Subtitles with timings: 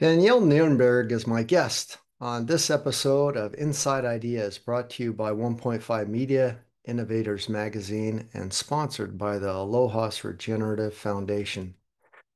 [0.00, 5.32] Danielle Nierenberg is my guest on this episode of Inside Ideas, brought to you by
[5.32, 11.74] 1.5 Media, Innovators Magazine, and sponsored by the Aloha's Regenerative Foundation.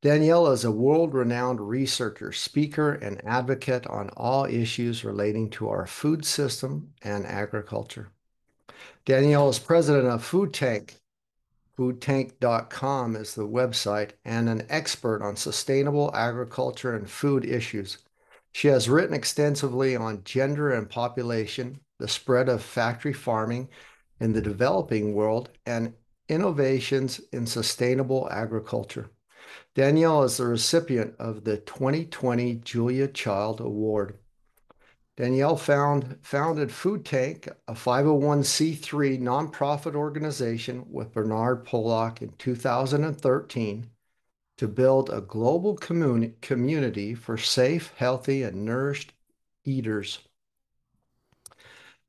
[0.00, 5.86] Danielle is a world renowned researcher, speaker, and advocate on all issues relating to our
[5.86, 8.08] food system and agriculture.
[9.04, 11.00] Danielle is president of Food Tank,
[11.78, 17.98] Foodtank.com is the website and an expert on sustainable agriculture and food issues.
[18.52, 23.70] She has written extensively on gender and population, the spread of factory farming
[24.20, 25.94] in the developing world, and
[26.28, 29.10] innovations in sustainable agriculture.
[29.74, 34.18] Danielle is the recipient of the 2020 Julia Child Award.
[35.16, 43.90] Danielle found, founded Food Tank, a 501c3 nonprofit organization with Bernard Pollock in 2013
[44.56, 49.12] to build a global communi community for safe, healthy, and nourished
[49.64, 50.20] eaters.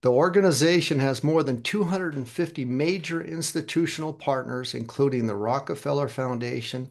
[0.02, 6.90] The organization has more than 250 major institutional partners, including the Rockefeller Foundation,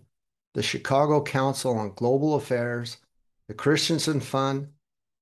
[0.55, 2.99] the Chicago Council on Global Affairs,
[3.49, 4.69] the Christensen Fund,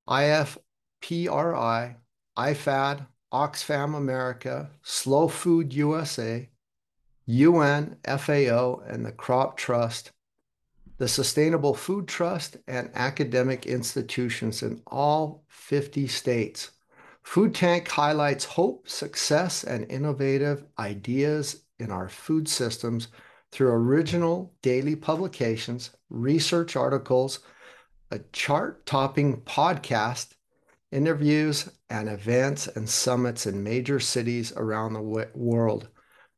[0.08, 0.58] IF,
[1.00, 1.96] PRI,
[2.36, 6.48] IFAD, Oxfam America, Slow Food USA,
[7.26, 10.10] UN, FAO, and the Crop Trust,
[10.98, 16.72] the Sustainable Food Trust, and academic institutions in all 50 states.
[17.22, 23.08] Food Tank highlights hope, success, and innovative ideas in our food systems
[23.52, 27.40] through original daily publications, research articles,
[28.10, 30.34] a chart topping podcast,
[30.92, 35.88] interviews, and events and summits in major cities around the world.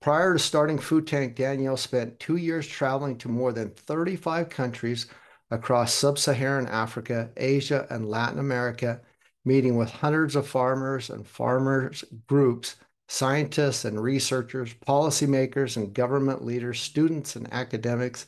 [0.00, 5.06] Prior to starting Food Tank, Danielle spent two years traveling to more than 35 countries
[5.50, 9.00] across sub Saharan Africa, Asia, and Latin America,
[9.44, 12.76] meeting with hundreds of farmers and farmers groups,
[13.08, 18.26] scientists and researchers, policymakers and government leaders, students and academics,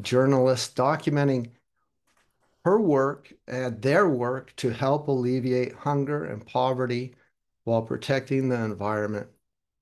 [0.00, 1.50] journalists, documenting
[2.64, 7.14] her work and their work to help alleviate hunger and poverty
[7.64, 9.28] while protecting the environment.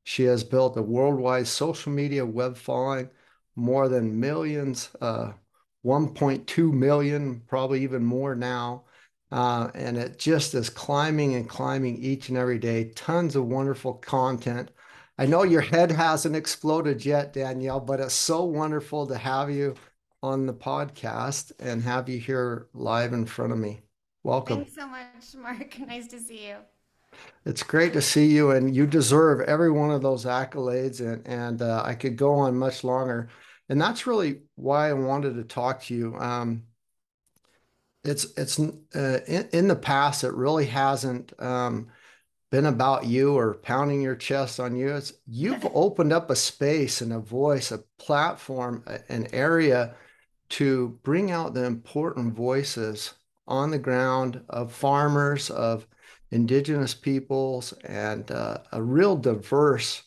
[0.05, 3.11] She has built a worldwide social media web following,
[3.57, 5.33] more than millions, uh,
[5.83, 8.85] 1.2 million, probably even more now.
[9.31, 12.85] Uh, and it just is climbing and climbing each and every day.
[12.95, 14.71] Tons of wonderful content.
[15.19, 19.75] I know your head hasn't exploded yet, Danielle, but it's so wonderful to have you
[20.23, 23.81] on the podcast and have you here live in front of me.
[24.25, 24.65] Welcome.
[24.65, 25.79] Thanks so much, Mark.
[25.87, 26.57] Nice to see you.
[27.45, 31.01] It's great to see you, and you deserve every one of those accolades.
[31.01, 33.29] And and uh, I could go on much longer,
[33.69, 36.17] and that's really why I wanted to talk to you.
[36.17, 36.65] Um,
[38.05, 41.89] it's it's uh, in, in the past, it really hasn't um,
[42.51, 44.95] been about you or pounding your chest on you.
[44.95, 49.95] It's you've opened up a space and a voice, a platform, an area
[50.51, 53.15] to bring out the important voices
[53.47, 55.87] on the ground of farmers, of
[56.31, 60.03] indigenous peoples, and uh, a real diverse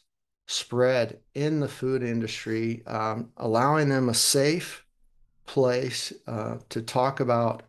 [0.48, 4.86] spread in the food industry, um, allowing them a safe
[5.46, 7.64] place uh, to talk about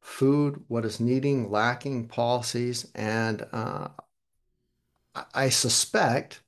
[0.00, 3.88] food, what is needing, lacking policies, and uh,
[5.32, 6.42] I suspect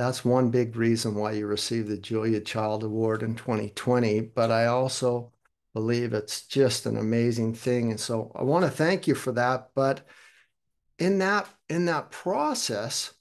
[0.00, 4.20] that's one big reason why you received the Julia Child Award in 2020.
[4.20, 5.32] But I also
[5.74, 7.90] believe it's just an amazing thing.
[7.90, 9.70] And so I want to thank you for that.
[9.74, 10.06] But
[10.98, 13.12] in that in that process,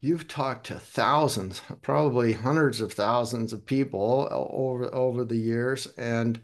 [0.00, 6.40] you've talked to thousands, probably hundreds of thousands of people over over the years and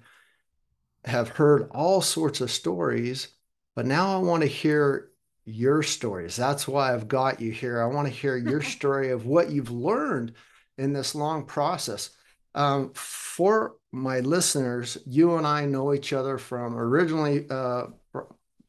[1.05, 3.29] have heard all sorts of stories.
[3.75, 5.11] But now I want to hear
[5.47, 6.37] your stories.
[6.37, 7.81] That's why I've got you here.
[7.81, 10.35] I want to hear your story of what you've learned
[10.77, 12.11] in this long process.
[12.55, 17.87] Um, for my listeners, you and I know each other from originally uh,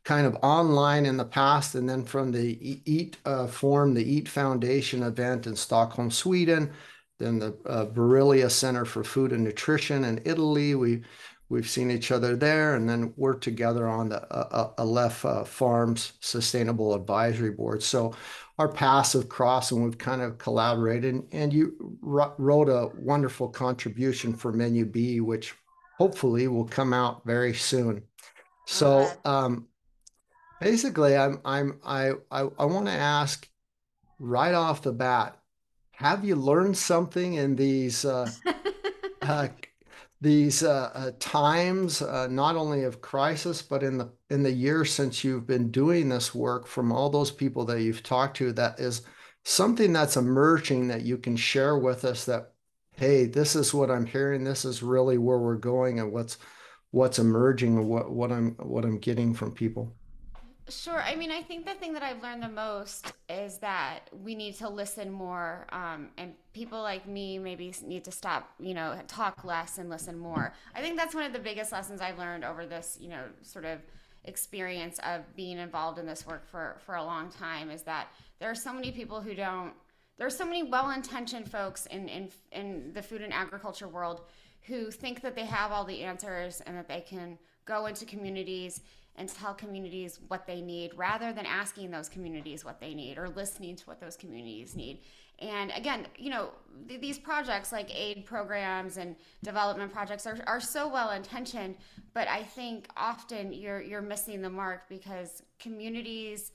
[0.04, 4.30] kind of online in the past, and then from the EAT uh, Forum, the EAT
[4.30, 6.72] Foundation event in Stockholm, Sweden,
[7.18, 10.76] then the uh, Barilla Center for Food and Nutrition in Italy.
[10.76, 11.04] We
[11.50, 16.14] We've seen each other there, and then we're together on the uh, Aleph uh, Farms
[16.20, 17.82] Sustainable Advisory Board.
[17.82, 18.14] So
[18.60, 21.24] our paths have crossed, and we've kind of collaborated.
[21.32, 25.56] And you wrote a wonderful contribution for Menu B, which
[25.98, 28.04] hopefully will come out very soon.
[28.66, 29.68] So um,
[30.60, 33.48] basically, I'm I'm I I, I want to ask
[34.20, 35.40] right off the bat:
[35.92, 38.04] Have you learned something in these?
[38.04, 38.30] Uh,
[39.22, 39.48] uh,
[40.20, 44.92] these uh, uh, times, uh, not only of crisis, but in the in the years
[44.92, 48.80] since you've been doing this work, from all those people that you've talked to, that
[48.80, 49.04] is
[49.44, 52.26] something that's emerging that you can share with us.
[52.26, 52.54] That
[52.94, 54.44] hey, this is what I'm hearing.
[54.44, 56.38] This is really where we're going, and what's
[56.92, 59.97] what's emerging, and what what I'm what I'm getting from people.
[60.70, 61.02] Sure.
[61.02, 64.56] I mean, I think the thing that I've learned the most is that we need
[64.56, 69.46] to listen more, um, and people like me maybe need to stop, you know, talk
[69.46, 70.54] less and listen more.
[70.76, 73.64] I think that's one of the biggest lessons I've learned over this, you know, sort
[73.64, 73.80] of
[74.26, 78.08] experience of being involved in this work for for a long time is that
[78.40, 79.72] there are so many people who don't.
[80.18, 84.22] There are so many well-intentioned folks in in in the food and agriculture world
[84.64, 88.82] who think that they have all the answers and that they can go into communities
[89.18, 93.30] and tell communities what they need rather than asking those communities what they need or
[93.30, 95.02] listening to what those communities need.
[95.40, 96.50] And again, you know,
[96.88, 101.76] th- these projects like aid programs and development projects are, are so well intentioned,
[102.14, 106.52] but I think often you're you're missing the mark because communities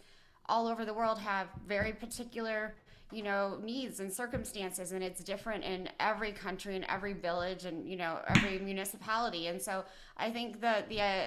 [0.47, 2.75] all over the world have very particular
[3.13, 7.87] you know needs and circumstances and it's different in every country and every village and
[7.87, 9.85] you know every municipality and so
[10.17, 11.25] i think the the uh,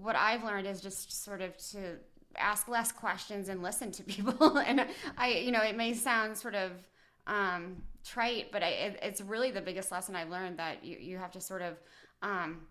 [0.00, 1.98] what I've learned is just sort of to
[2.36, 4.58] ask less questions and listen to people.
[4.58, 4.86] and
[5.16, 6.72] I, you know, it may sound sort of
[7.26, 11.18] um, trite, but I, it, it's really the biggest lesson I've learned that you, you
[11.18, 11.78] have to sort of
[12.22, 12.62] um,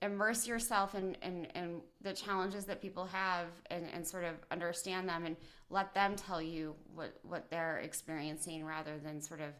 [0.00, 5.08] immerse yourself in, in, in, the challenges that people have and, and sort of understand
[5.08, 5.36] them and
[5.70, 9.50] let them tell you what, what they're experiencing rather than sort of,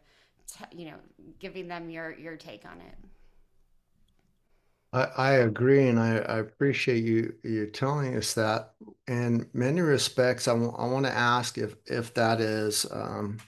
[0.45, 0.97] t- you know,
[1.39, 2.95] giving them your, your take on it.
[4.93, 8.73] I, I agree, and I, I appreciate you you telling us that.
[9.07, 13.39] In many respects, I want to ask if if that is um,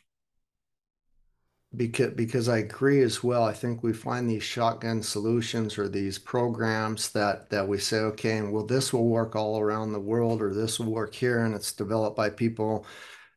[1.75, 3.43] because because I agree as well.
[3.43, 8.41] I think we find these shotgun solutions or these programs that that we say, okay,
[8.41, 11.73] well, this will work all around the world, or this will work here, and it's
[11.73, 12.85] developed by people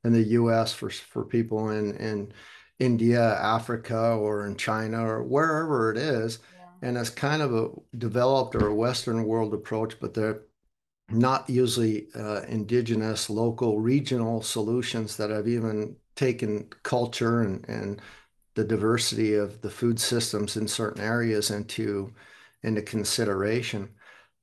[0.05, 0.73] in the U.S.
[0.73, 2.33] for for people in in
[2.79, 6.39] India, Africa, or in China, or wherever it is
[6.83, 10.43] and it's kind of a developed or a Western world approach, but they're
[11.11, 18.03] not usually uh, indigenous, local, regional solutions that have even taken culture and, and
[18.55, 22.13] the diversity of the food systems in certain areas into
[22.63, 23.91] into consideration.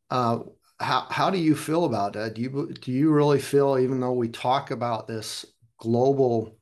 [0.09, 0.39] Uh,
[0.79, 2.35] how how do you feel about that?
[2.35, 5.45] Do you do you really feel, even though we talk about this
[5.77, 6.57] global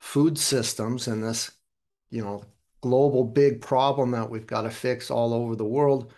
[0.00, 1.50] food systems and this,
[2.10, 2.44] you know,
[2.80, 6.12] global big problem that we've got to fix all over the world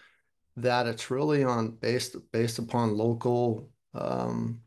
[0.56, 4.60] that it's really on based based upon local um,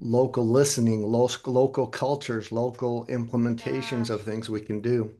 [0.00, 4.14] local listening local local cultures local implementations Yeah.
[4.14, 5.14] of things we can do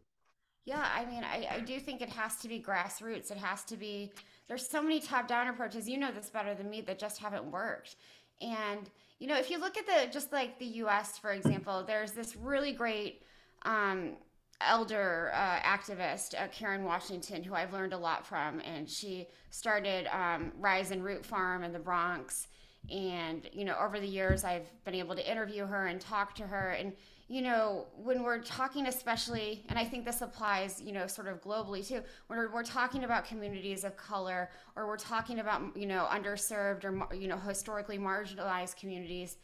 [0.64, 3.30] Yeah, I mean, I, I do think it has to be grassroots.
[3.30, 4.12] It has to be,
[4.46, 7.96] there's so many top-down approaches, you know this better than me, that just haven't worked.
[8.40, 8.88] And,
[9.18, 12.36] you know, if you look at the, just like the US, for example, there's this
[12.36, 13.22] really great
[13.62, 14.12] um,
[14.60, 20.06] elder uh, activist, uh, Karen Washington, who I've learned a lot from, and she started
[20.14, 22.48] um, Rise and Root Farm in the Bronx.
[22.90, 26.46] And you know, over the years, I've been able to interview her and talk to
[26.46, 26.70] her.
[26.70, 26.92] And
[27.28, 31.40] you know, when we're talking, especially, and I think this applies, you know, sort of
[31.40, 35.86] globally too, when we're, we're talking about communities of color, or we're talking about, you
[35.86, 39.36] know, underserved or you know, historically marginalized communities,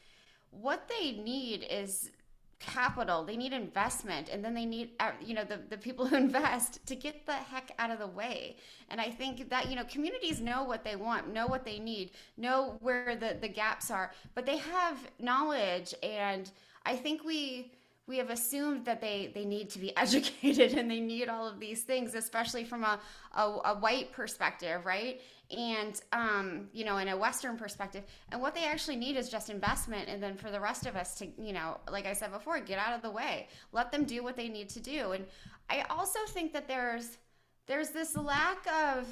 [0.50, 2.10] what they need is
[2.58, 3.24] capital.
[3.24, 6.84] They need investment and then they need uh, you know the, the people who invest
[6.86, 8.56] to get the heck out of the way.
[8.88, 12.10] And i think that you know communities know what they want know what they need
[12.36, 16.50] know where the, the gaps are but they have knowledge and
[16.84, 17.72] i think we
[18.06, 21.58] we have assumed that they they need to be educated and they need all of
[21.58, 23.00] these things especially from a,
[23.36, 28.54] a, a white perspective right and um, you know in a western perspective and what
[28.54, 31.52] they actually need is just investment and then for the rest of us to you
[31.52, 33.48] know like i said before get out of the way.
[33.72, 35.12] Let them do what they need to do.
[35.12, 35.24] And
[35.70, 37.18] i also think that there's
[37.66, 39.06] there's this lack of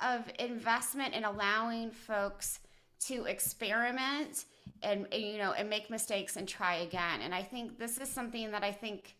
[0.00, 2.60] of investment in allowing folks
[3.00, 4.44] to experiment
[4.82, 7.20] and, you know and make mistakes and try again.
[7.22, 9.16] And i think this is something that i think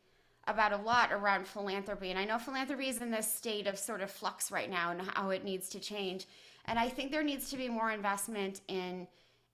[0.49, 2.11] about a lot around philanthropy.
[2.11, 5.03] And I know philanthropy is in this state of sort of flux right now and
[5.03, 6.27] how it needs to change.
[6.65, 9.07] And I think there needs to be more investment in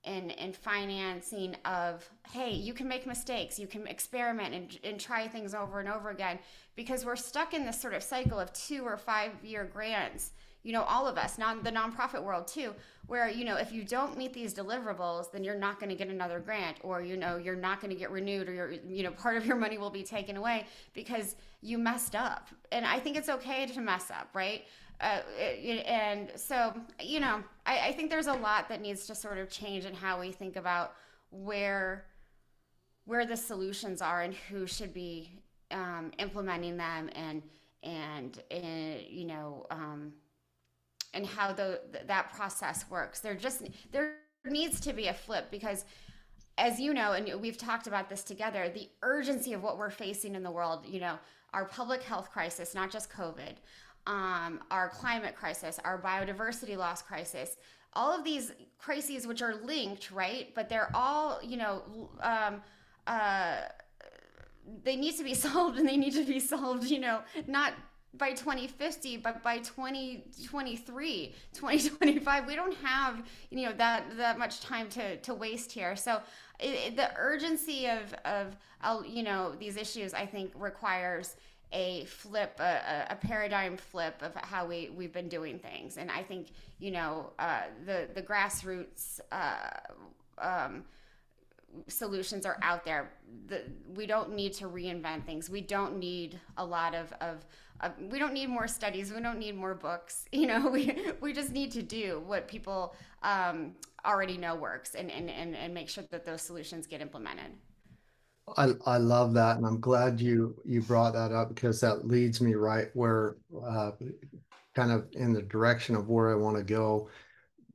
[0.04, 5.26] in, in financing of hey you can make mistakes you can experiment and, and try
[5.26, 6.38] things over and over again
[6.76, 10.32] because we're stuck in this sort of cycle of two or five year grants
[10.64, 12.74] you know all of us non the nonprofit world too
[13.06, 16.08] where you know if you don't meet these deliverables then you're not going to get
[16.08, 19.10] another grant or you know you're not going to get renewed or you're you know
[19.24, 22.48] part of your money will be taken away because you messed up.
[22.72, 24.64] And i think it's okay to mess up right?
[25.00, 25.20] Uh,
[25.86, 29.50] and so you know I, I think there's a lot that needs to sort of
[29.50, 30.94] change in how we think about
[31.30, 32.06] where
[33.04, 35.30] where the solutions are and who should be
[35.70, 37.42] um, implementing them and
[37.82, 40.12] and, and you know um,
[41.14, 43.20] and how the that process works.
[43.20, 45.84] There just there needs to be a flip because
[46.58, 50.34] as you know and we've talked about this together, the urgency of what we're facing
[50.34, 51.18] in the world, you know,
[51.52, 53.54] our public health crisis, not just COVID,
[54.06, 57.56] um, our climate crisis, our biodiversity loss crisis,
[57.94, 60.54] all of these crises which are linked, right?
[60.54, 61.82] But they're all, you know,
[62.20, 62.60] um,
[63.06, 63.62] uh,
[64.82, 67.72] they need to be solved and they need to be solved, you know, not
[68.18, 74.88] by 2050 but by 2023 2025 we don't have you know that that much time
[74.88, 76.20] to to waste here so
[76.60, 78.56] it, it, the urgency of of
[79.06, 81.36] you know these issues i think requires
[81.72, 86.22] a flip a, a paradigm flip of how we we've been doing things and i
[86.22, 89.70] think you know uh, the the grassroots uh,
[90.38, 90.84] um,
[91.88, 93.10] solutions are out there.
[93.46, 93.62] The,
[93.94, 95.50] we don't need to reinvent things.
[95.50, 97.44] We don't need a lot of, of,
[97.84, 99.12] of, we don't need more studies.
[99.12, 100.26] We don't need more books.
[100.32, 103.72] You know, we, we just need to do what people um,
[104.04, 107.52] already know works and, and, and, and make sure that those solutions get implemented.
[108.58, 109.56] I, I love that.
[109.56, 113.36] And I'm glad you, you brought that up because that leads me right where,
[113.66, 113.92] uh,
[114.74, 117.08] kind of in the direction of where I want to go.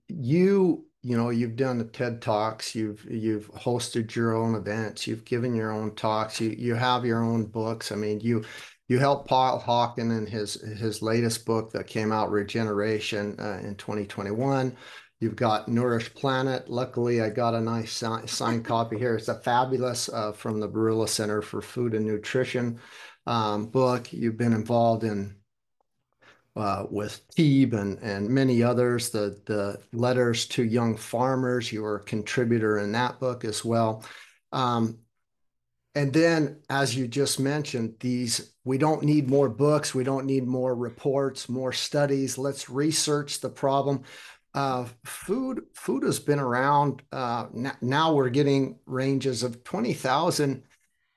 [0.09, 5.23] You you know you've done the ted talks you've you've hosted your own events you've
[5.23, 8.43] given your own talks you you have your own books i mean you
[8.89, 13.75] you helped paul hawken in his his latest book that came out regeneration uh, in
[13.75, 14.75] 2021
[15.19, 16.69] you've got nourish planet.
[16.69, 19.15] Luckily i got a nice signed copy here.
[19.15, 22.79] It's a fabulous uh, from the barilla center for food and nutrition
[23.27, 24.11] um, book.
[24.13, 25.35] You've been involved in
[26.55, 31.97] uh, with Teeb and, and many others, the, the letters to young farmers, you were
[31.97, 34.03] a contributor in that book as well.
[34.51, 34.97] Um,
[35.95, 40.45] and then, as you just mentioned, these we don't need more books, we don't need
[40.45, 42.37] more reports, more studies.
[42.37, 44.03] Let's research the problem.
[44.53, 47.01] Uh, food food has been around.
[47.11, 47.47] Uh,
[47.81, 50.65] now we're getting ranges of twenty thousand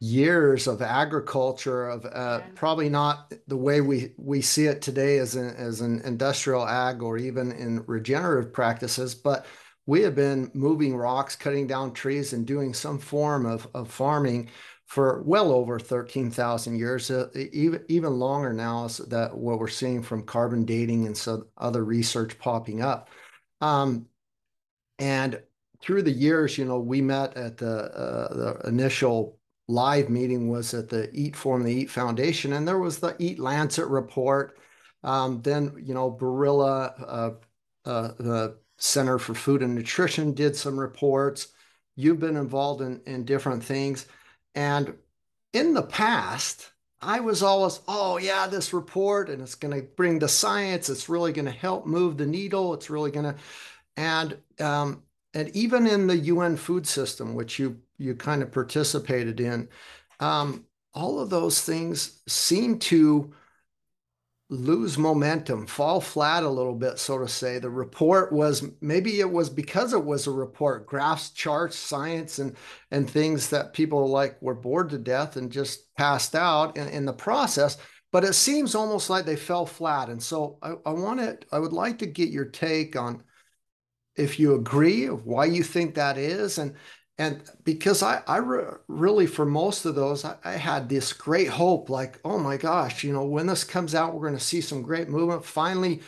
[0.00, 2.08] years of agriculture of uh,
[2.40, 2.46] yeah.
[2.54, 7.02] probably not the way we we see it today as an as an industrial ag
[7.02, 9.46] or even in regenerative practices but
[9.86, 14.48] we have been moving rocks cutting down trees and doing some form of, of farming
[14.86, 20.02] for well over 13,000 years uh, even even longer now is that what we're seeing
[20.02, 23.08] from carbon dating and some other research popping up
[23.60, 24.06] um,
[24.98, 25.40] and
[25.80, 30.74] through the years you know we met at the uh, the initial live meeting was
[30.74, 34.58] at the Eat Forum, the Eat Foundation, and there was the Eat Lancet report.
[35.02, 37.30] Um, then, you know, Barilla, uh,
[37.88, 41.48] uh, the Center for Food and Nutrition did some reports.
[41.96, 44.06] You've been involved in, in different things.
[44.54, 44.94] And
[45.52, 50.18] in the past, I was always, oh, yeah, this report, and it's going to bring
[50.18, 50.88] the science.
[50.88, 52.74] It's really going to help move the needle.
[52.74, 53.34] It's really going to,
[53.96, 55.02] and um,
[55.34, 59.68] and even in the UN food system, which you you kind of participated in,
[60.20, 63.32] um, all of those things seem to
[64.52, 67.58] lose momentum, fall flat a little bit, so to say.
[67.58, 72.54] The report was maybe it was because it was a report, graphs, charts, science, and
[72.90, 77.06] and things that people like were bored to death and just passed out in, in
[77.06, 77.78] the process.
[78.12, 80.10] But it seems almost like they fell flat.
[80.10, 83.22] And so I, I wanted, I would like to get your take on
[84.16, 86.74] if you agree of why you think that is and
[87.18, 91.48] and because I, I re really, for most of those, I, I, had this great
[91.48, 94.62] hope like, oh my gosh, you know, when this comes out, we're going to see
[94.62, 95.44] some great movement.
[95.44, 96.00] Finally,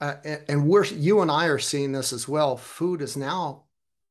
[0.00, 2.56] uh, and, and we're, you and I are seeing this as well.
[2.56, 3.64] Food has now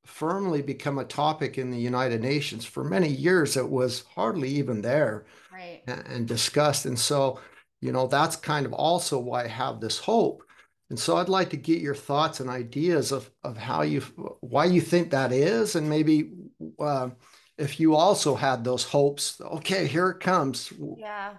[0.05, 2.63] firmly become a topic in the United Nations.
[2.63, 5.81] For many years, it was hardly even there right.
[5.87, 6.85] and, and discussed.
[6.85, 7.39] And so,
[7.81, 10.43] you know, that's kind of also why I have this hope
[10.89, 14.01] and so I'd like to get your thoughts and ideas of, of how you,
[14.41, 16.31] why you think that is, and maybe
[16.79, 17.09] uh,
[17.57, 20.71] if you also had those hopes, okay, here it comes.
[20.97, 21.33] Yeah.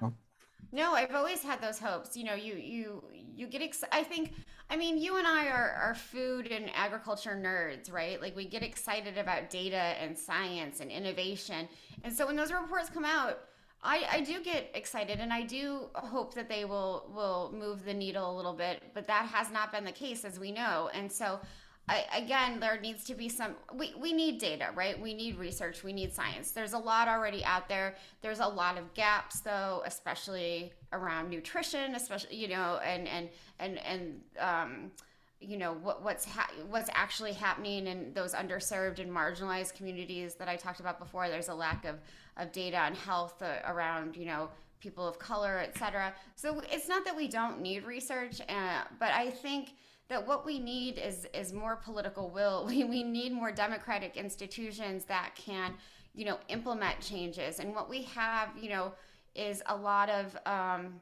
[0.72, 2.16] No, I've always had those hopes.
[2.16, 3.94] You know, you you you get excited.
[3.94, 4.32] I think,
[4.68, 8.20] I mean, you and I are are food and agriculture nerds, right?
[8.20, 11.68] Like we get excited about data and science and innovation.
[12.02, 13.38] And so when those reports come out,
[13.82, 17.94] I, I do get excited and I do hope that they will will move the
[17.94, 20.90] needle a little bit, but that has not been the case as we know.
[20.92, 21.40] And so
[21.88, 25.00] I, again, there needs to be some, we, we need data, right?
[25.00, 26.50] We need research, we need science.
[26.50, 27.94] There's a lot already out there.
[28.22, 33.28] There's a lot of gaps though, especially around nutrition, especially, you know, and, and,
[33.60, 34.90] and, and, um,
[35.38, 40.48] you know what, what's ha- what's actually happening in those underserved and marginalized communities that
[40.48, 41.28] I talked about before.
[41.28, 41.96] There's a lack of,
[42.36, 44.48] of data on health uh, around you know
[44.80, 46.14] people of color, et cetera.
[46.34, 49.70] So it's not that we don't need research, uh, but I think
[50.08, 52.66] that what we need is is more political will.
[52.70, 55.74] We we need more democratic institutions that can
[56.14, 57.58] you know implement changes.
[57.58, 58.92] And what we have you know
[59.34, 61.00] is a lot of um,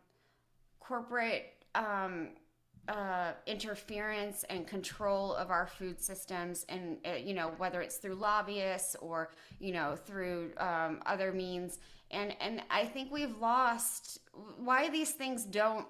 [0.81, 1.53] corporate.
[1.75, 2.29] Um,
[2.89, 8.15] uh, interference and control of our food systems, and uh, you know whether it's through
[8.15, 11.79] lobbyists or you know through um, other means,
[12.11, 14.21] and and I think we've lost
[14.59, 15.87] why these things don't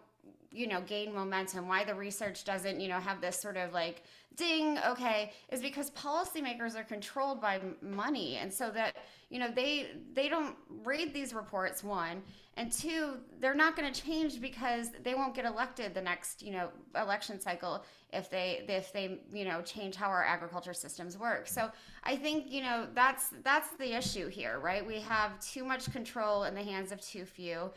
[0.50, 4.04] you know gain momentum why the research doesn't you know have this sort of like
[4.37, 8.37] ding okay is because policymakers are controlled by money.
[8.37, 8.97] And so that
[9.31, 12.23] you know they they don't read these reports one.
[12.57, 16.53] And two they're not going to change because they won't get elected the next you
[16.53, 21.49] know election cycle if they if they you know change how our agriculture systems work.
[21.49, 21.71] So
[22.05, 24.87] i think you know that's that's the issue here right?
[24.87, 27.71] We have too much control in the hands of too few.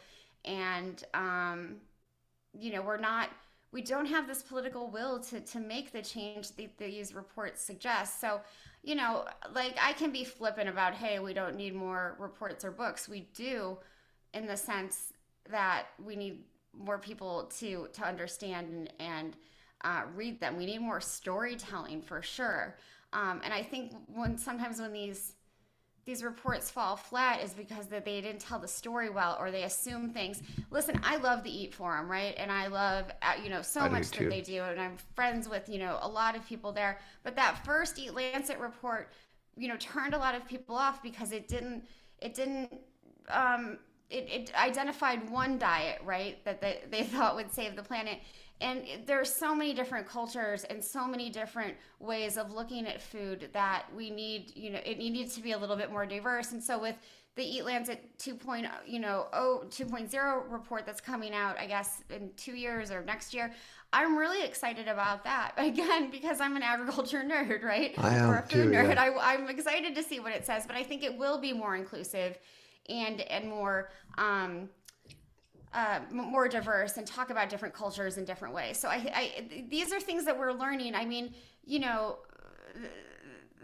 [0.46, 1.78] And um
[2.54, 3.30] you know we're not
[3.72, 8.22] we don't have this political will to to make the change that these reports suggest.
[8.22, 8.42] So
[8.84, 12.72] you know like i can be flippant about hey we don't need more reports or
[12.72, 13.10] books.
[13.10, 13.78] We do
[14.34, 15.14] in the sense
[15.50, 16.44] that we need
[16.74, 19.38] more people to to understand and, and
[19.84, 20.58] uh, read them.
[20.58, 22.78] We need more storytelling for sure.
[23.14, 25.37] Um, and i think when sometimes when these
[26.08, 29.64] these reports fall flat is because that they didn't tell the story well or they
[29.64, 30.42] assume things.
[30.72, 32.34] Listen, I love the Eat Forum, right?
[32.38, 35.50] And I love uh, you know so I much that they do, and I'm friends
[35.50, 36.98] with you know a lot of people there.
[37.24, 39.12] But that first Eat Lancet report,
[39.58, 41.84] you know, turned a lot of people off because it didn't
[42.20, 42.72] it didn't
[43.28, 43.78] um,
[44.10, 48.20] it, it identified one diet right that they, they thought would save the planet
[48.60, 53.50] and there's so many different cultures and so many different ways of looking at food
[53.54, 56.52] that we need you know it needs to be a little bit more diverse.
[56.52, 56.96] And so with
[57.38, 62.54] the eat lancet 2.0 you know 2.0 report that's coming out i guess in two
[62.54, 63.54] years or next year
[63.94, 67.94] i'm really excited about that again because i'm an agriculture nerd right?
[68.00, 68.96] I am or a food too, nerd.
[68.96, 69.04] Yeah.
[69.04, 71.76] I, i'm excited to see what it says but i think it will be more
[71.76, 72.40] inclusive
[72.90, 74.70] and and more um,
[75.74, 78.80] uh, more diverse and talk about different cultures in different ways.
[78.80, 80.96] So I, I, these are things that we're learning.
[80.96, 81.34] I mean,
[81.66, 82.20] you know,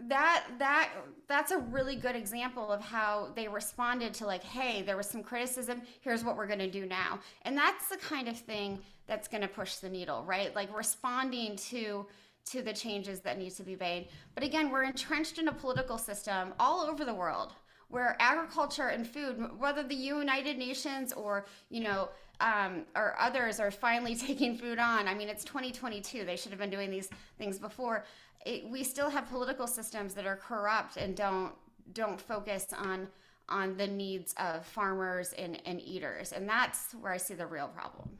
[0.08, 0.90] that that
[1.28, 5.22] that's a really good example of how they responded to like, hey, there was some
[5.22, 5.82] criticism.
[6.00, 9.42] Here's what we're going to do now, and that's the kind of thing that's going
[9.42, 10.54] to push the needle, right?
[10.54, 12.06] Like responding to
[12.46, 14.08] to the changes that need to be made.
[14.34, 17.54] But again, we're entrenched in a political system all over the world
[17.94, 22.08] where agriculture and food, whether the United Nations or you know
[22.40, 25.06] um, or others are finally taking food on.
[25.06, 28.04] I mean, it's 2022; they should have been doing these things before.
[28.44, 31.52] It, we still have political systems that are corrupt and don't
[31.92, 33.06] don't focus on
[33.48, 37.68] on the needs of farmers and, and eaters, and that's where I see the real
[37.68, 38.18] problem.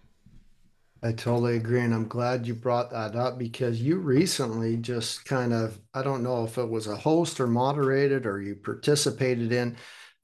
[1.05, 1.81] I totally agree.
[1.83, 6.23] And I'm glad you brought that up because you recently just kind of, I don't
[6.23, 9.77] know if it was a host or moderated or you participated in,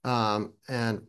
[0.05, 1.03] um, and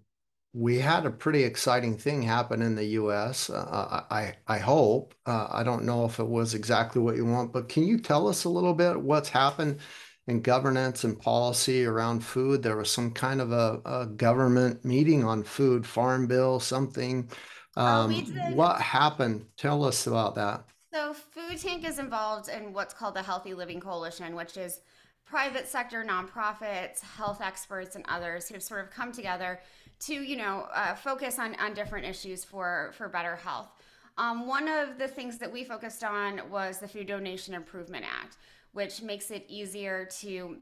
[0.53, 3.49] we had a pretty exciting thing happen in the US.
[3.49, 5.15] Uh, I, I hope.
[5.25, 8.27] Uh, I don't know if it was exactly what you want, but can you tell
[8.27, 9.79] us a little bit what's happened
[10.27, 12.63] in governance and policy around food?
[12.63, 17.29] There was some kind of a, a government meeting on food, farm bill, something.
[17.77, 18.13] Oh, Um,
[18.55, 19.45] what happened?
[19.57, 20.63] Tell us about that.
[20.93, 24.81] So, Food Tank is involved in what's called the Healthy Living Coalition, which is
[25.25, 29.61] private sector nonprofits, health experts, and others who've sort of come together
[29.99, 33.69] to, you know, uh, focus on, on different issues for, for better health.
[34.17, 38.35] Um, one of the things that we focused on was the Food Donation Improvement Act,
[38.73, 40.57] which makes it easier to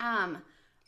[0.00, 0.38] um,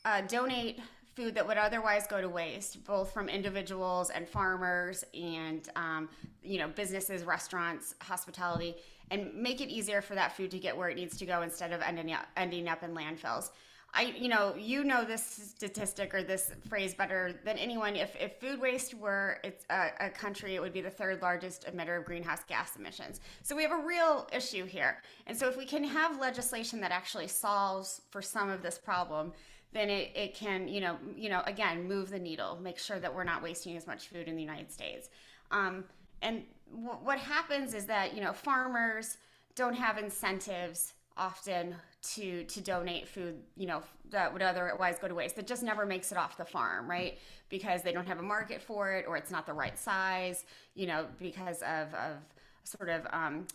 [0.07, 0.81] uh, donate
[1.15, 6.09] food that would otherwise go to waste, both from individuals and farmers and um,
[6.43, 8.77] you know businesses, restaurants, hospitality,
[9.11, 11.73] and make it easier for that food to get where it needs to go instead
[11.73, 13.51] of ending up ending up in landfills.
[13.93, 17.97] I, you know, you know this statistic or this phrase better than anyone.
[17.97, 21.67] If, if food waste were it's a, a, country, it would be the third largest
[21.67, 23.21] emitter of greenhouse gas emissions.
[23.43, 25.03] So we have a real issue here.
[25.27, 29.33] And so if we can have legislation that actually solves for some of this problem,
[29.73, 33.15] then it, it can, you know, you know, again, move the needle, make sure that
[33.15, 35.09] we're not wasting as much food in the United States.
[35.51, 35.85] Um,
[36.23, 39.17] and w- what happens is that, you know, farmers
[39.55, 45.15] don't have incentives often to to donate food you know that would otherwise go to
[45.15, 47.19] waste that just never makes it off the farm right
[47.51, 50.87] because they don't have a market for it or it's not the right size you
[50.87, 52.17] know because of of
[52.65, 53.47] sort of um,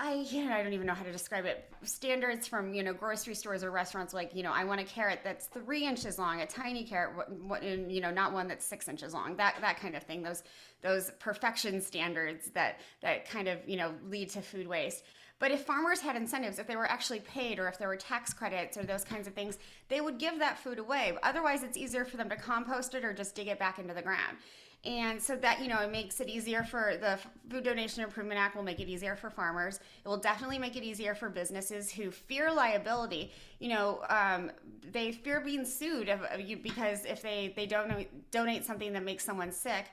[0.00, 1.68] I you know, I don't even know how to describe it.
[1.82, 5.20] Standards from you know grocery stores or restaurants like you know I want a carrot
[5.24, 8.86] that's three inches long, a tiny carrot, what, what, you know not one that's six
[8.86, 9.36] inches long.
[9.36, 10.22] That that kind of thing.
[10.22, 10.44] Those
[10.82, 15.02] those perfection standards that that kind of you know lead to food waste.
[15.40, 18.32] But if farmers had incentives, if they were actually paid, or if there were tax
[18.32, 19.58] credits or those kinds of things,
[19.88, 21.16] they would give that food away.
[21.22, 24.02] Otherwise, it's easier for them to compost it or just dig it back into the
[24.02, 24.36] ground.
[24.84, 27.18] And so that, you know, it makes it easier for the
[27.50, 29.80] Food Donation Improvement Act will make it easier for farmers.
[30.04, 33.32] It will definitely make it easier for businesses who fear liability.
[33.58, 34.52] You know, um,
[34.92, 36.08] they fear being sued
[36.62, 39.86] because if they, they donate, donate something that makes someone sick,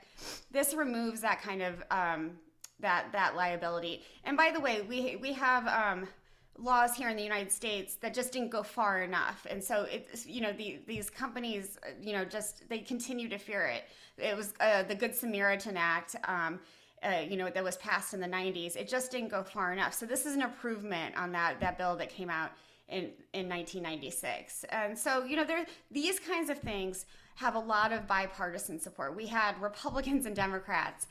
[0.51, 2.31] this removes that kind of, um,
[2.79, 4.03] that, that liability.
[4.23, 6.07] And by the way, we, we have, um,
[6.57, 9.45] laws here in the United States that just didn't go far enough.
[9.49, 13.65] And so it's, you know, the, these companies, you know, just, they continue to fear
[13.65, 13.83] it.
[14.17, 16.59] It was uh, the Good Samaritan Act, um,
[17.03, 18.75] uh, you know, that was passed in the 90s.
[18.75, 19.93] It just didn't go far enough.
[19.93, 22.51] So this is an improvement on that, that bill that came out
[22.87, 24.63] in, in 1996.
[24.69, 29.15] And so, you know, there, these kinds of things have a lot of bipartisan support.
[29.15, 31.07] We had Republicans and Democrats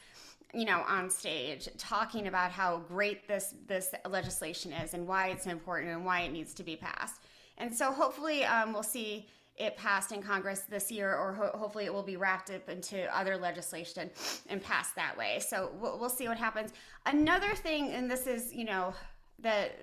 [0.52, 5.46] you know, on stage talking about how great this this legislation is and why it's
[5.46, 7.22] important and why it needs to be passed.
[7.59, 11.85] And so hopefully um, we'll see it passed in Congress this year, or ho- hopefully
[11.85, 14.11] it will be wrapped up into other legislation
[14.48, 15.38] and passed that way.
[15.38, 16.72] So we'll, we'll see what happens.
[17.07, 18.92] Another thing, and this is, you know,
[19.38, 19.78] that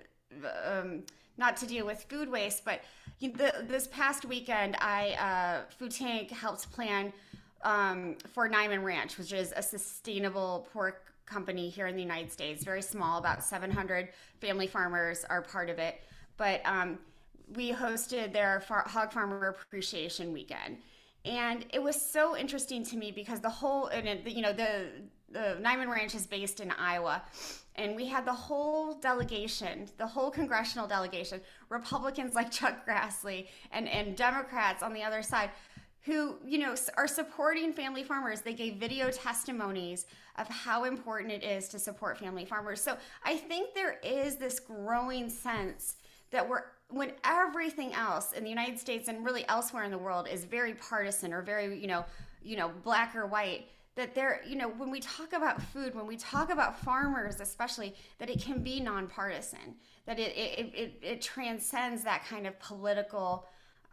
[0.65, 1.03] um,
[1.37, 2.81] not to deal with food waste, but
[3.21, 7.13] the, this past weekend, I uh, Food Tank helped plan
[7.63, 12.63] um, for Niman Ranch, which is a sustainable pork company here in the United States.
[12.63, 16.01] Very small, about 700 family farmers are part of it.
[16.37, 16.99] But um,
[17.55, 20.77] we hosted their far- hog farmer appreciation weekend.
[21.23, 24.87] And it was so interesting to me because the whole, and you know, the,
[25.29, 27.21] the Niman Ranch is based in Iowa.
[27.75, 33.87] And we had the whole delegation, the whole congressional delegation, Republicans like Chuck Grassley and,
[33.87, 35.51] and Democrats on the other side,
[36.03, 38.41] who you know are supporting family farmers.
[38.41, 40.05] They gave video testimonies
[40.37, 42.81] of how important it is to support family farmers.
[42.81, 45.95] So i think there is this growing sense
[46.31, 50.27] that we're when everything else in the united states and really elsewhere in the world
[50.27, 52.05] is very partisan or very you know
[52.43, 56.07] you know black or white that there you know when we talk about food when
[56.07, 61.21] we talk about farmers especially that it can be nonpartisan that it it, it, it
[61.21, 63.45] transcends that kind of political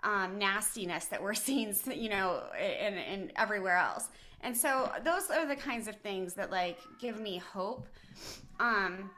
[0.03, 4.09] um, nastiness that we're seeing, you know, in, in everywhere else.
[4.41, 7.87] And so those are the kinds of things that like give me hope.
[8.61, 9.11] Um,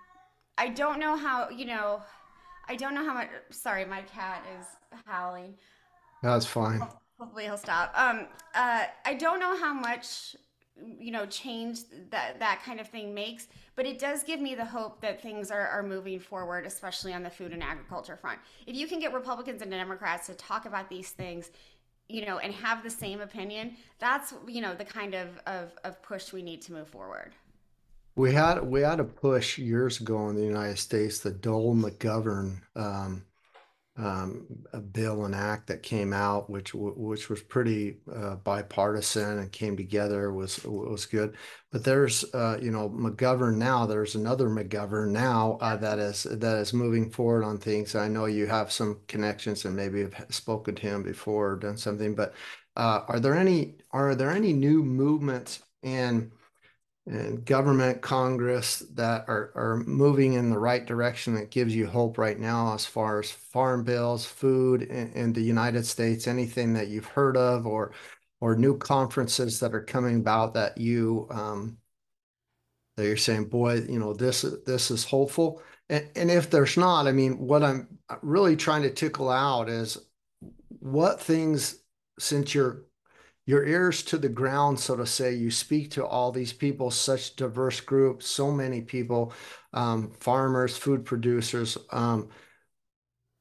[0.56, 2.02] I don't know how, you know,
[2.68, 3.28] I don't know how much.
[3.50, 4.66] Sorry, my cat is
[5.04, 5.54] howling.
[6.22, 6.82] That's fine.
[7.18, 7.92] Hopefully he'll stop.
[7.94, 10.36] Um, uh, I don't know how much
[10.98, 11.80] you know change
[12.10, 15.50] that that kind of thing makes but it does give me the hope that things
[15.50, 18.38] are, are moving forward especially on the food and agriculture front.
[18.66, 21.50] If you can get republicans and democrats to talk about these things
[22.08, 26.02] you know and have the same opinion that's you know the kind of of, of
[26.02, 27.32] push we need to move forward.
[28.16, 32.60] We had we had a push years ago in the united states the dole mcgovern
[32.74, 33.24] um,
[33.96, 39.52] um, a bill and act that came out, which which was pretty uh, bipartisan and
[39.52, 41.36] came together was was good.
[41.70, 43.86] But there's uh, you know McGovern now.
[43.86, 47.94] There's another McGovern now uh, that is that is moving forward on things.
[47.94, 51.76] I know you have some connections and maybe have spoken to him before or done
[51.76, 52.14] something.
[52.14, 52.34] But
[52.76, 56.32] uh, are there any are there any new movements in
[57.10, 62.18] and government, Congress that are, are moving in the right direction that gives you hope
[62.18, 66.88] right now as far as farm bills, food in, in the United States, anything that
[66.88, 67.92] you've heard of or
[68.40, 71.76] or new conferences that are coming about that you um,
[72.96, 75.62] that you're saying, boy, you know, this this is hopeful.
[75.88, 79.98] And, and if there's not, I mean, what I'm really trying to tickle out is
[80.68, 81.82] what things,
[82.20, 82.84] since you're
[83.46, 85.34] your ears to the ground, so to say.
[85.34, 89.32] You speak to all these people, such diverse groups, so many people,
[89.72, 91.76] um, farmers, food producers.
[91.90, 92.28] Um,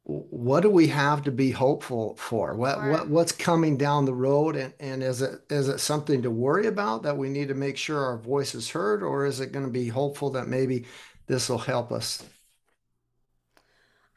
[0.03, 2.55] what do we have to be hopeful for?
[2.55, 6.31] What what what's coming down the road, and and is it is it something to
[6.31, 9.51] worry about that we need to make sure our voice is heard, or is it
[9.51, 10.85] going to be hopeful that maybe
[11.27, 12.23] this will help us?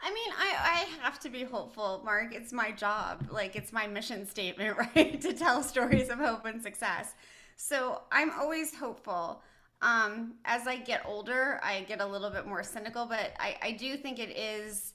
[0.03, 2.35] I mean, I, I have to be hopeful, Mark.
[2.35, 3.29] It's my job.
[3.31, 5.21] Like, it's my mission statement, right?
[5.21, 7.15] to tell stories of hope and success.
[7.57, 9.43] So I'm always hopeful.
[9.81, 13.73] Um, as I get older, I get a little bit more cynical, but I, I
[13.73, 14.95] do think it is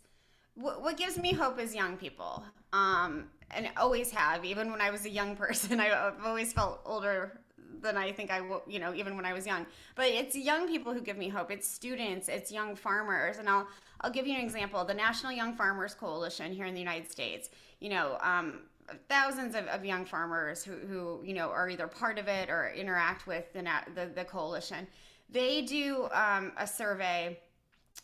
[0.55, 2.43] what, what gives me hope is young people.
[2.73, 5.79] Um, and always have, even when I was a young person.
[5.79, 7.39] I've always felt older
[7.81, 9.65] than I think I will, you know, even when I was young.
[9.95, 11.51] But it's young people who give me hope.
[11.51, 13.67] It's students, it's young farmers, and I'll
[14.01, 14.83] I'll give you an example.
[14.85, 18.61] The National Young Farmers Coalition here in the United States, you know, um,
[19.09, 22.71] thousands of, of young farmers who, who you know are either part of it or
[22.75, 23.63] interact with the
[23.95, 24.87] the, the coalition.
[25.29, 27.39] They do um, a survey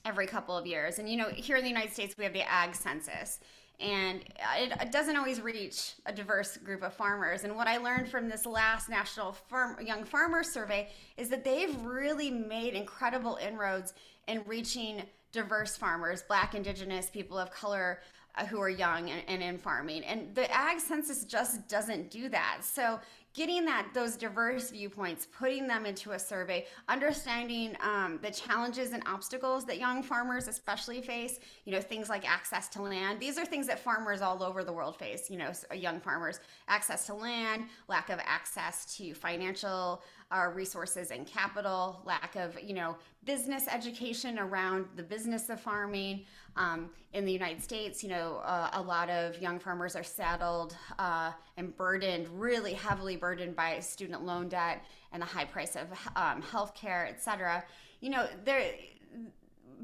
[0.05, 2.49] every couple of years, and you know, here in the United States we have the
[2.49, 3.39] Ag Census
[3.79, 4.23] and
[4.57, 7.43] it, doesn't always reach a diverse group of farmers.
[7.43, 11.75] And what I learned from this last National Farm, Young Farmers Survey is that they've
[11.81, 13.93] really made incredible inroads
[14.27, 17.99] in reaching diverse farmers, Black, Indigenous, people of color,
[18.35, 20.03] uh, who are young and, and, in farming.
[20.05, 22.59] And the ag census just doesn't do that.
[22.61, 22.99] So
[23.33, 29.03] getting that those diverse viewpoints, putting them into a survey, understanding um, the challenges and
[29.05, 31.39] obstacles that young farmers especially face.
[31.65, 33.19] You know, things like access to land.
[33.19, 35.29] These are things that farmers all over the world face.
[35.29, 41.27] You know, young farmers access to land, lack of access to financial uh, resources and
[41.27, 46.25] capital, lack of you know business education around the business of farming.
[46.55, 50.75] Um, in the United States, you know, uh, a lot of young farmers are saddled
[50.99, 55.87] uh, and burdened, really heavily burdened by student loan debt and the high price of
[56.15, 57.63] um, healthcare, et cetera.
[58.01, 58.73] You know, there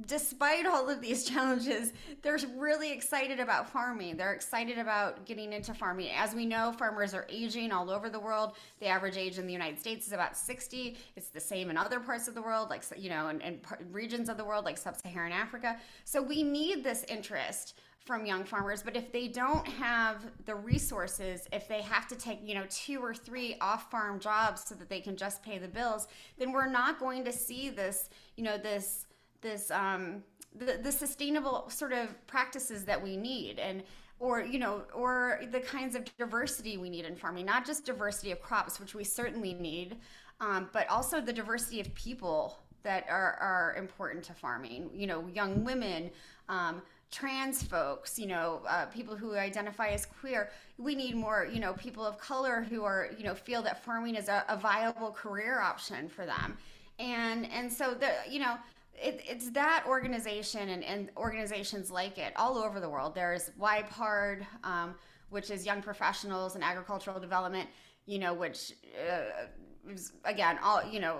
[0.05, 4.17] despite all of these challenges, they're really excited about farming.
[4.17, 6.09] They're excited about getting into farming.
[6.15, 8.53] As we know, farmers are aging all over the world.
[8.79, 10.97] The average age in the United States is about 60.
[11.15, 13.59] It's the same in other parts of the world, like, you know, and,
[13.91, 15.77] regions of the world, like sub Saharan Africa.
[16.05, 21.47] So we need this interest from young farmers but if they don't have the resources
[21.51, 24.89] if they have to take you know two or three off farm jobs so that
[24.89, 26.07] they can just pay the bills
[26.39, 29.05] then we're not going to see this you know this
[29.41, 30.23] this um,
[30.55, 33.83] the, the sustainable sort of practices that we need and
[34.19, 38.31] or you know or the kinds of diversity we need in farming not just diversity
[38.31, 39.97] of crops which we certainly need
[40.41, 44.89] um, but also the diversity of people that are, are important to farming.
[44.93, 46.09] You know young women
[46.47, 50.49] um, trans folks you know uh, people who identify as queer.
[50.77, 54.15] We need more you know people of color who are you know feel that farming
[54.15, 56.57] is a, a viable career option for them.
[56.99, 58.55] And and so the you know
[59.01, 63.15] it, it's that organization and, and, organizations like it all over the world.
[63.15, 64.95] There's YPARD, um,
[65.29, 67.69] which is Young Professionals in Agricultural Development,
[68.05, 68.73] you know, which
[69.09, 69.47] uh,
[69.89, 71.19] is, again, all you know,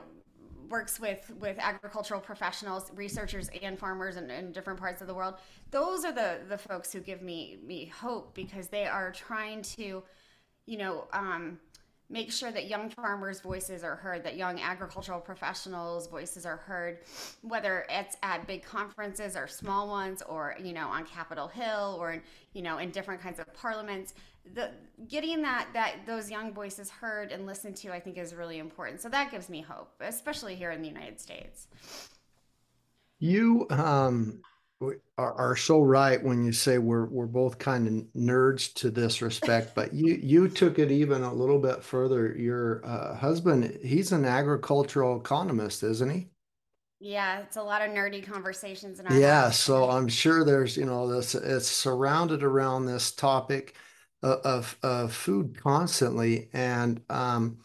[0.69, 5.35] works with with agricultural professionals, researchers, and farmers in, in different parts of the world.
[5.71, 10.03] Those are the the folks who give me me hope because they are trying to,
[10.65, 11.07] you know.
[11.13, 11.59] Um,
[12.09, 16.99] make sure that young farmers' voices are heard, that young agricultural professionals' voices are heard,
[17.41, 22.21] whether it's at big conferences or small ones, or you know on Capitol Hill, or
[22.53, 24.13] you know in different kinds of parliaments.
[24.55, 24.71] The
[25.07, 29.01] getting that that those young voices heard and listened to, I think, is really important.
[29.01, 31.67] So that gives me hope, especially here in the United States.
[33.19, 34.41] You um,
[34.81, 39.21] are, are so right when you say we're we're both kind of nerds to this
[39.21, 42.35] respect, but you you took it even a little bit further.
[42.37, 46.29] Your uh, husband, he's an agricultural economist, isn't he?
[46.99, 49.51] Yeah, it's a lot of nerdy conversations in our Yeah, house.
[49.51, 53.75] so I'm sure there's, you know, this it's surrounded around this topic
[54.21, 57.59] of of, of food constantly, and um,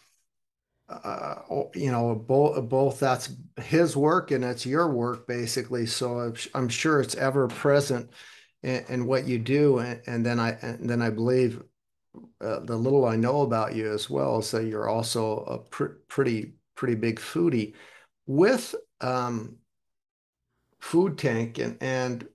[1.02, 5.86] uh, you know, both both that's his work and it's your work basically.
[5.86, 8.10] So I'm sure it's ever present
[8.62, 9.78] in, in what you do.
[9.78, 11.62] And, and, then I and then I believe
[12.40, 15.84] uh, the little I know about you as well is that you're also a pr
[16.08, 17.74] pretty pretty big foodie.
[18.26, 19.56] With um,
[20.80, 22.28] Food Tank and and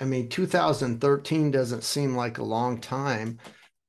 [0.00, 3.38] I mean 2013 doesn't seem like a long time,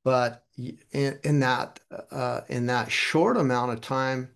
[0.04, 1.80] but in, in that
[2.12, 4.30] uh, in that short amount of time,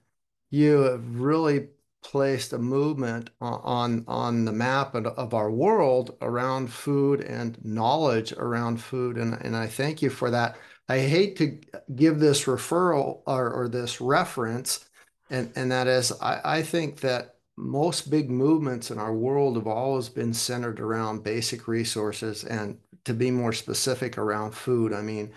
[0.49, 1.69] you have really
[2.03, 8.81] placed a movement on on the map of, our world around food and knowledge around
[8.81, 10.57] food, and and I thank you for that.
[10.89, 11.59] I hate to
[11.95, 14.89] give this referral or, or this reference,
[15.29, 19.67] and and that is I, I think that most big movements in our world have
[19.67, 24.93] always been centered around basic resources and to be more specific around food.
[24.93, 25.31] I mean,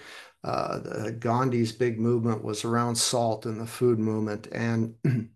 [0.45, 4.95] uh, Gandhi's big movement was around salt and the food movement and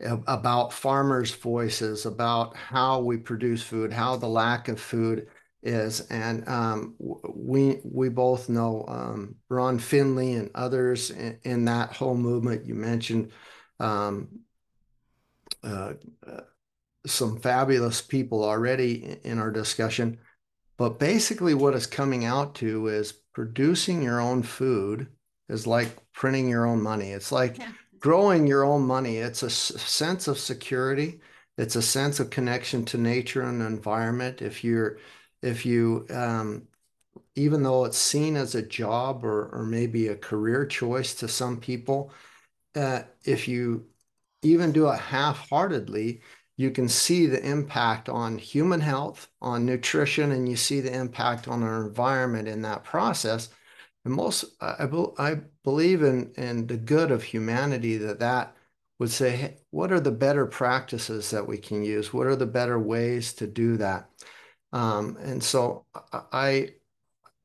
[0.00, 5.28] about farmers' voices, about how we produce food, how the lack of food
[5.62, 6.00] is.
[6.10, 12.16] And um, we we both know um, Ron Finley and others in, in, that whole
[12.16, 12.66] movement.
[12.66, 13.30] You mentioned
[13.78, 14.40] um,
[15.62, 15.92] uh,
[16.26, 16.40] uh,
[17.06, 20.18] some fabulous people already in our discussion.
[20.78, 25.08] But basically, what it's coming out to is producing your own food
[25.48, 27.10] is like printing your own money.
[27.10, 27.72] It's like yeah.
[27.98, 29.18] growing your own money.
[29.18, 31.20] It's a sense of security.
[31.58, 34.42] It's a sense of connection to nature and environment.
[34.42, 34.98] If you're
[35.42, 36.68] if you um,
[37.34, 41.58] even though it's seen as a job or, or maybe a career choice to some
[41.58, 42.12] people,
[42.74, 43.86] uh, if you
[44.42, 46.22] even do it half-heartedly,
[46.60, 51.48] you can see the impact on human health, on nutrition, and you see the impact
[51.48, 53.48] on our environment in that process.
[54.04, 54.86] And most, I,
[55.18, 58.54] I believe in, in the good of humanity that that
[58.98, 62.12] would say, hey, what are the better practices that we can use?
[62.12, 64.10] What are the better ways to do that?
[64.70, 66.74] Um, and so I,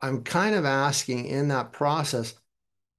[0.02, 2.34] I'm kind of asking in that process,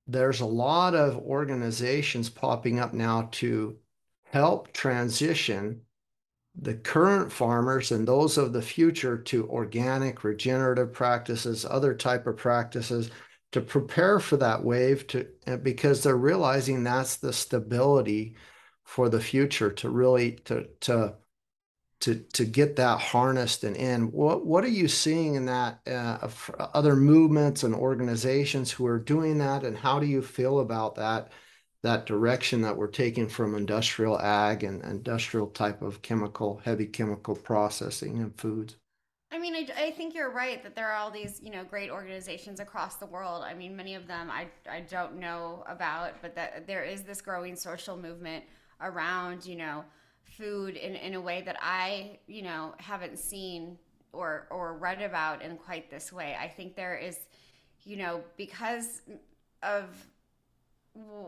[0.06, 3.76] there's a lot of organizations popping up now to
[4.32, 5.82] help transition
[6.58, 12.36] the current farmers and those of the future to organic regenerative practices other type of
[12.36, 13.10] practices
[13.52, 15.26] to prepare for that wave to
[15.62, 18.34] because they're realizing that's the stability
[18.84, 21.14] for the future to really to to
[22.00, 24.10] to to get that harnessed and in.
[24.12, 26.28] What what are you seeing in that uh,
[26.74, 31.32] other movements and organizations who are doing that, and how do you feel about that
[31.82, 37.34] that direction that we're taking from industrial ag and industrial type of chemical heavy chemical
[37.34, 38.76] processing and foods?
[39.32, 41.90] I mean, I, I think you're right that there are all these, you know, great
[41.90, 43.44] organizations across the world.
[43.44, 47.20] I mean, many of them I, I don't know about, but that there is this
[47.20, 48.44] growing social movement
[48.80, 49.84] around, you know,
[50.22, 53.78] food in, in a way that I, you know, haven't seen
[54.12, 56.36] or or read about in quite this way.
[56.40, 57.18] I think there is,
[57.84, 59.02] you know, because
[59.62, 59.86] of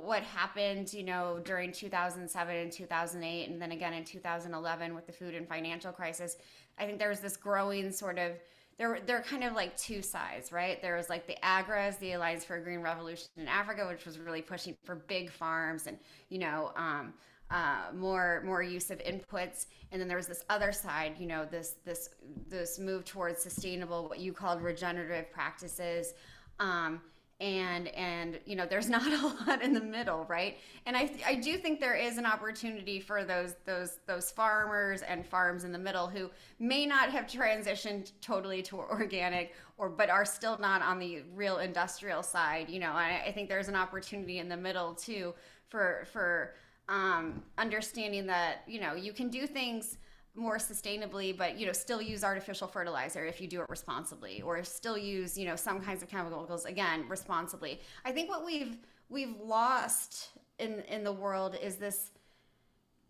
[0.03, 5.13] what happened, you know, during 2007 and 2008, and then again in 2011 with the
[5.13, 6.37] food and financial crisis,
[6.79, 8.33] I think there was this growing sort of
[8.79, 10.81] there they're kind of like two sides, right?
[10.81, 14.19] There was like the AGRAs, the Alliance for a Green Revolution in Africa, which was
[14.19, 17.13] really pushing for big farms and you know um,
[17.51, 21.47] uh, more more use of inputs and then there was this other side you know
[21.47, 22.11] this this
[22.49, 26.13] this move towards sustainable what you called regenerative practices
[26.61, 27.01] um,
[27.41, 30.59] and and you know there's not a lot in the middle right?
[30.87, 35.25] And i i do think there is an opportunity for those those those farmers and
[35.25, 40.25] farms in the middle who may not have transitioned totally to organic or but are
[40.25, 42.93] still not on the real industrial side you know?
[42.93, 45.35] I, I think there's an opportunity in the middle too
[45.69, 46.55] for for
[46.89, 49.99] um, understanding that you know you can do things
[50.39, 54.63] more sustainably but you know still use artificial fertilizer if you do it responsibly or
[54.65, 57.81] still use you know some kinds of chemicals again responsibly.
[58.05, 58.77] I think what we've
[59.09, 62.13] we've lost in in the world is this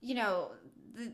[0.01, 0.53] you know
[0.95, 1.13] the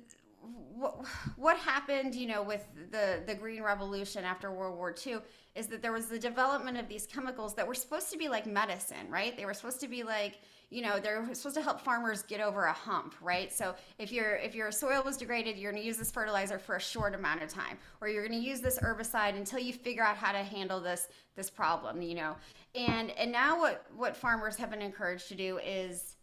[1.36, 5.16] what, happened you know with the the green revolution after world war ii
[5.54, 8.46] is that there was the development of these chemicals that were supposed to be like
[8.46, 9.36] medicine right?
[9.36, 12.64] They were supposed to be like you know they're supposed to help farmers get over
[12.64, 13.52] a hump right?
[13.52, 16.76] So if your if your soil was degraded you're going to use this fertilizer for
[16.76, 20.02] a short amount of time or you're going to use this herbicide until you figure
[20.02, 22.36] out how to handle this this problem you know?
[22.74, 26.16] And and now what what farmers have been encouraged to do is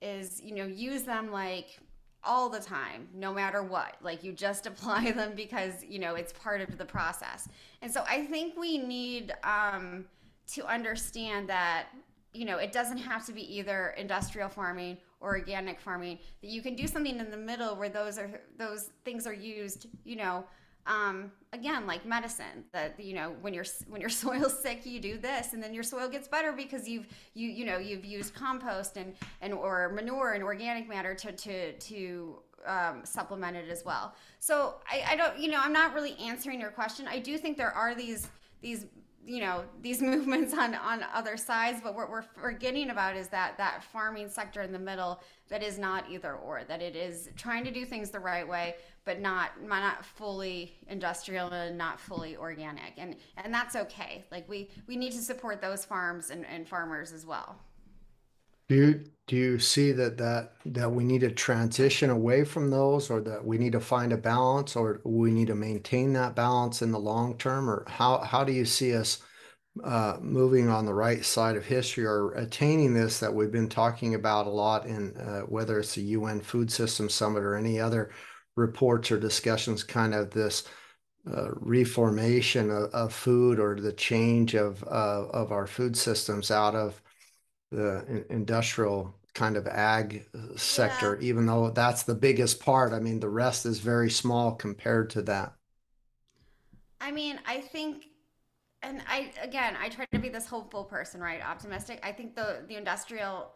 [0.00, 1.78] is you know use them like
[2.24, 6.32] all the time no matter what like you just apply them because you know it's
[6.32, 7.48] part of the process
[7.80, 10.04] and so i think we need um
[10.46, 11.86] to understand that
[12.32, 16.18] you know, it doesn't have to be either industrial farming or organic farming.
[16.40, 19.86] That you can do something in the middle where those are those things are used,
[20.04, 20.44] you know,
[20.86, 25.18] um, again like medicine that you know when your when your soil's sick you do
[25.18, 28.96] this and then your soil gets better because you've you you know you've used compost
[28.96, 34.14] and and or manure and organic matter to to to um, supplement it as well.
[34.38, 37.06] So I, I don't you know i'm not really answering your question.
[37.08, 38.28] I do think there are these
[38.60, 38.86] these
[39.24, 43.56] you know these movements on on other sides but what we're forgetting about is that
[43.58, 47.64] that farming sector in the middle that is not either or that it is trying
[47.64, 52.94] to do things the right way but not not fully industrial and not fully organic.
[52.96, 54.24] And and that's okay.
[54.30, 57.56] Like we we need to support those farms and, and farmers as well.
[58.68, 63.10] Do you do you see that that that we need to transition away from those
[63.10, 66.80] or that we need to find a balance or we need to maintain that balance
[66.80, 67.68] in the long term?
[67.68, 69.22] Or how how do you see us
[69.82, 74.14] uh, moving on the right side of history or attaining this that we've been talking
[74.14, 78.10] about a lot in uh, whether it's the UN Food System Summit or any other
[78.56, 80.64] reports or discussions kind of this
[81.30, 86.74] uh, reformation of, of, food or the change of uh, of our food systems out
[86.74, 87.00] of
[87.70, 90.56] the industrial kind of ag uh, Yeah.
[90.56, 92.92] sector, even though that's the biggest part.
[92.92, 95.54] I mean, the rest is very small compared to that.
[97.00, 98.06] I mean, I think
[98.82, 101.40] and I again, I try to be this hopeful person, right?
[101.40, 102.00] Optimistic.
[102.02, 103.52] I think the the industrial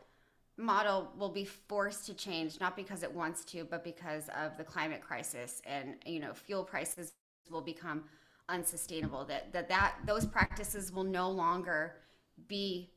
[0.56, 4.64] model will be forced to change not because it wants to, but because of the
[4.64, 7.12] climate crisis and you know, fuel prices
[7.50, 8.04] will become
[8.48, 11.96] unsustainable that that, that those practices will no longer
[12.48, 12.90] be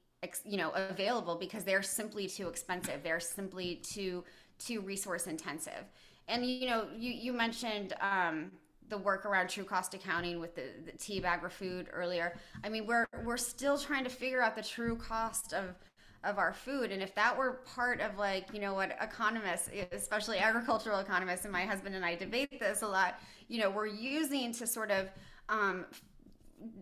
[0.44, 3.02] you know available because they're simply too expensive.
[3.04, 4.24] They're simply too
[4.58, 5.86] too resource intensive.
[6.28, 8.52] And you know you you mentioned um,
[8.90, 12.38] the work around true cost accounting with the, the TEEB AgriFood earlier.
[12.64, 15.76] I mean we're we're still trying to figure out the true cost of
[16.24, 16.92] of our food.
[16.92, 21.52] And if that were part of like you know what economists especially agricultural economists and
[21.52, 25.10] my husband and i debate this a lot you know we're using to sort of
[25.48, 25.86] um,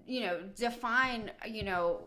[0.05, 2.01] you know define you know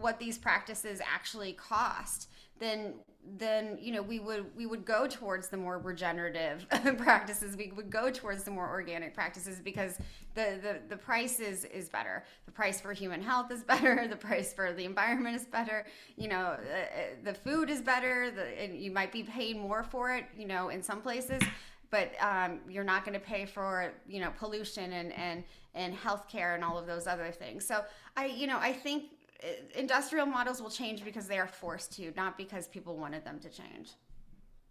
[0.00, 2.94] what these practices actually cost then
[3.36, 6.66] then you know we would we would go towards the more regenerative
[6.98, 7.56] practices.
[7.56, 9.98] We would go towards the more organic practices because
[10.34, 12.24] the, the the price is is better.
[12.46, 14.06] The price for human health is better.
[14.08, 15.86] The price for the environment is better.
[16.16, 16.56] You know
[17.24, 18.30] the, the food is better.
[18.30, 21.42] The, and you might be paying more for it you know in some places
[21.90, 25.44] but um, you're not going to pay for you know pollution and and
[25.74, 27.66] and healthcare and all of those other things.
[27.66, 27.84] So
[28.16, 29.04] i you know i think
[29.74, 33.48] industrial models will change because they are forced to, not because people wanted them to
[33.48, 33.90] change.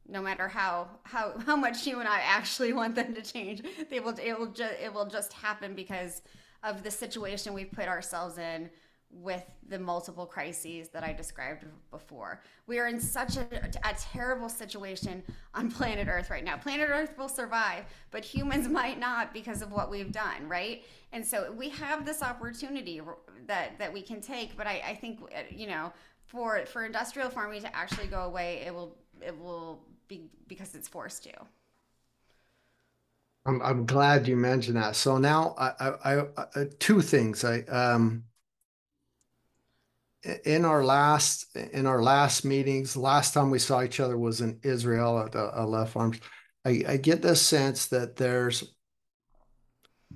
[0.07, 3.99] No matter how how how much you and I actually want them to change, they
[3.99, 6.21] will it will just it will just happen because
[6.63, 8.69] of the situation we've put ourselves in
[9.09, 12.41] with the multiple crises that I described before.
[12.67, 13.45] We are in such a,
[13.83, 16.57] a, terrible situation on planet Earth right now.
[16.57, 20.83] Planet Earth will survive, but humans might not because of what we've done, right?
[21.13, 23.01] And so we have this opportunity
[23.47, 25.93] that that we can take, but I, I think you know
[26.25, 28.95] for for industrial farming to actually go away, it will
[29.25, 31.31] it will be because it's forced to.
[33.45, 34.95] I'm I'm glad you mentioned that.
[34.95, 37.45] So now I I, I uh, two things.
[37.45, 38.25] I um
[40.45, 44.59] in our last in our last meetings, last time we saw each other was in
[44.63, 46.19] Israel at the Aleph Farms.
[46.65, 48.63] I, I get the sense that there's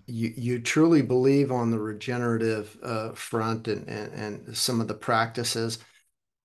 [0.08, 4.94] you you truly believe on the regenerative uh, front and, and and some of the
[4.94, 5.80] practices,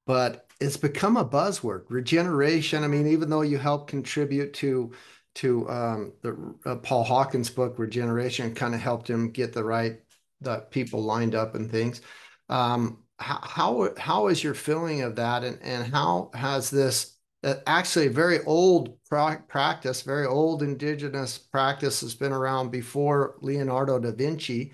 [0.06, 1.84] but it's become a buzzword.
[1.88, 2.84] Regeneration.
[2.84, 4.92] I mean, even though you help contribute to
[5.36, 10.00] to um, the uh, Paul Hawken's book, Regeneration, kind of helped him get the right
[10.40, 12.00] the people lined up and things.
[12.48, 18.06] Um, how how is your feeling of that, and and how has this uh, actually
[18.06, 24.72] a very old practice, very old indigenous practice has been around before Leonardo da Vinci.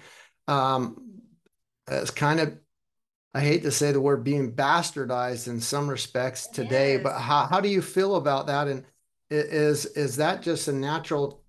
[0.48, 1.20] Um,
[1.88, 2.58] it's kind of
[3.34, 7.02] I hate to say the word being bastardized in some respects today, is.
[7.02, 8.68] but how, how do you feel about that?
[8.68, 8.84] And
[9.30, 11.41] is is that just a natural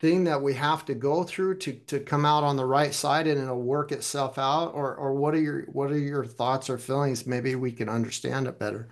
[0.00, 3.26] thing that we have to go through to to come out on the right side
[3.26, 6.78] and it'll work itself out or or what are your what are your thoughts or
[6.78, 8.88] feelings maybe we can understand it better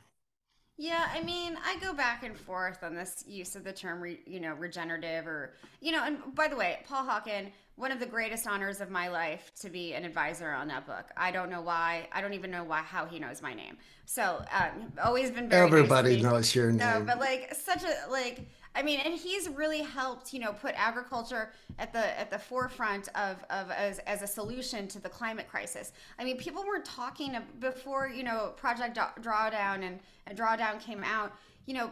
[0.80, 4.20] Yeah, I mean, I go back and forth on this use of the term, re,
[4.26, 8.06] you know, regenerative or, you know, and by the way, Paul Hawken, one of the
[8.06, 11.10] greatest honors of my life to be an advisor on that book.
[11.16, 12.08] I don't know why.
[12.12, 13.76] I don't even know why, how he knows my name.
[14.06, 16.22] So, um, always been very nice everybody me.
[16.22, 16.78] knows your name.
[16.78, 18.48] No, but like such a, like,
[18.78, 21.50] I mean, and he's really helped, you know, put agriculture
[21.80, 25.90] at the at the forefront of, of as, as a solution to the climate crisis.
[26.16, 29.98] I mean, people weren't talking before, you know, Project Drawdown and,
[30.28, 31.32] and Drawdown came out.
[31.66, 31.90] You know,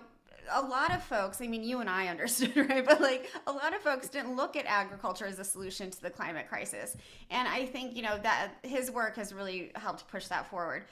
[0.52, 2.86] a lot of folks, I mean, you and I understood, right?
[2.86, 6.10] But like a lot of folks didn't look at agriculture as a solution to the
[6.10, 6.96] climate crisis.
[7.32, 10.84] And I think, you know, that his work has really helped push that forward.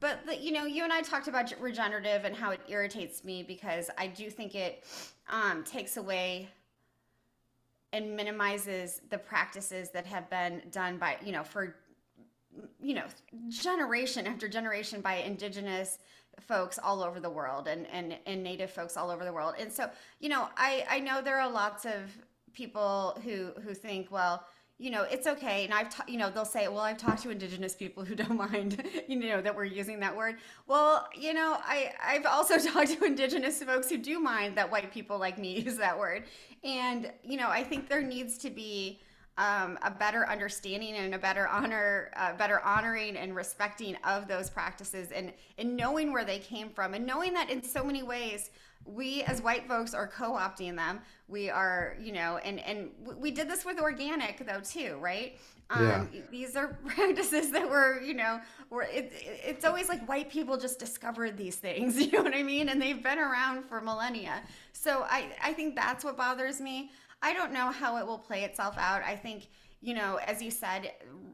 [0.00, 3.90] But you know, you and I talked about regenerative and how it irritates me because
[3.98, 4.84] I do think it
[5.28, 6.48] um, takes away
[7.92, 11.76] and minimizes the practices that have been done by you know for
[12.80, 13.04] you know
[13.48, 15.98] generation after generation by indigenous
[16.40, 19.54] folks all over the world and and, and native folks all over the world.
[19.58, 19.90] And so
[20.20, 22.16] you know i i know there are lots of
[22.52, 24.44] people who who think well
[24.78, 25.64] you know, it's okay.
[25.64, 28.36] And I've, ta- you know, they'll say, well, I've talked to indigenous people who don't
[28.36, 30.36] mind, you know, that we're using that word.
[30.66, 34.92] Well, you know, I, I've also talked to indigenous folks who do mind that white
[34.92, 36.24] people like me use that word.
[36.62, 39.00] And, you know, I think there needs to be
[39.36, 44.50] um, a better understanding and a better honor, uh, better honoring and respecting of those
[44.50, 48.50] practices and, and knowing where they came from and knowing that in so many ways,
[48.88, 51.00] we as white folks are co-opting them.
[51.28, 55.38] We are, you know, and and we did this with organic though too, right?
[55.70, 56.20] Um, yeah.
[56.30, 60.78] These are practices that were, you know, were it, it's always like white people just
[60.78, 62.68] discovered these things, you know what I mean?
[62.70, 64.42] And they've been around for millennia.
[64.72, 66.90] So I I think that's what bothers me.
[67.20, 69.02] I don't know how it will play itself out.
[69.02, 69.48] I think
[69.80, 70.92] you know, as you said,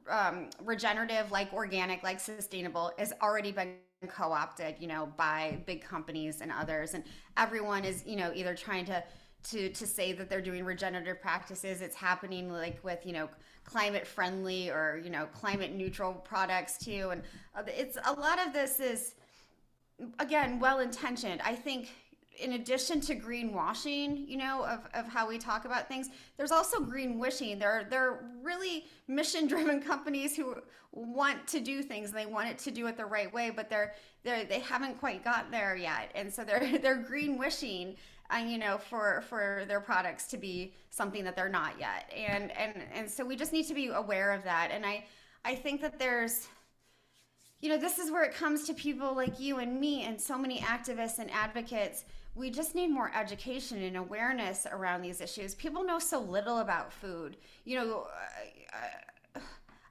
[0.09, 3.77] um, regenerative, like organic, like sustainable, has already been
[4.09, 7.05] co-opted, you know, by big companies and others, and
[7.37, 9.03] everyone is, you know, either trying to
[9.51, 11.83] to to say that they're doing regenerative practices.
[11.83, 13.29] It's happening like with, you know,
[13.65, 17.23] climate friendly or you know, climate neutral products too, and
[17.57, 19.15] uh, it's a lot of this is
[20.19, 21.41] again well intentioned.
[21.45, 21.91] I think
[22.39, 26.81] in addition to greenwashing, you know, of, of how we talk about things, there's also
[26.81, 27.59] green wishing.
[27.59, 30.57] There, are really mission driven companies who
[30.93, 33.69] want to do things and they want it to do it the right way, but
[33.69, 36.11] they're, they're, they haven't quite got there yet.
[36.15, 37.97] And so they're, they're green wishing,
[38.33, 42.13] uh, you know, for, for their products to be something that they're not yet.
[42.17, 44.71] And, and, and so we just need to be aware of that.
[44.73, 45.05] And I,
[45.45, 46.49] I think that there's,
[47.61, 50.39] you know, this is where it comes to people like you and me and so
[50.39, 52.05] many activists and advocates
[52.35, 55.55] we just need more education and awareness around these issues.
[55.55, 57.37] People know so little about food.
[57.65, 58.07] You know,
[58.73, 59.41] I,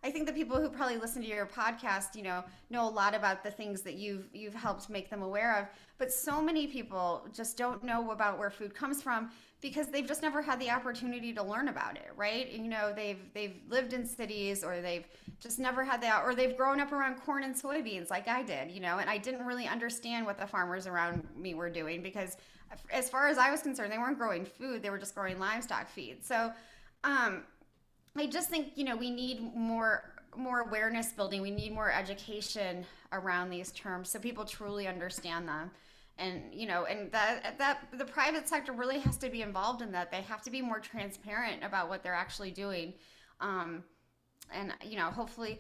[0.06, 3.16] I think the people who probably listen to your podcast, you know, know a lot
[3.16, 5.68] about the things that you've you've helped make them aware of.
[5.98, 9.32] But so many people just don't know about where food comes from
[9.64, 12.51] because they've just never had the opportunity to learn about it, right?
[12.51, 15.05] You know, they've they've lived in cities or they've
[15.39, 18.70] just never had that or they've grown up around corn and soybeans like I did,
[18.70, 22.36] you know, and I didn't really understand what the farmers around me were doing because
[22.91, 25.89] as far as I was concerned, they weren't growing food, they were just growing livestock
[25.89, 26.24] feed.
[26.26, 26.51] So,
[27.05, 27.43] um
[28.16, 30.03] I just think, you know, we need more
[30.36, 31.41] more awareness building.
[31.41, 35.72] We need more education around these terms so people truly understand them
[36.18, 39.91] and you know and that that the private sector really has to be involved in
[39.91, 40.11] that.
[40.11, 42.93] They have to be more transparent about what they're actually doing.
[43.39, 43.84] Um,
[44.51, 45.59] and you know hopefully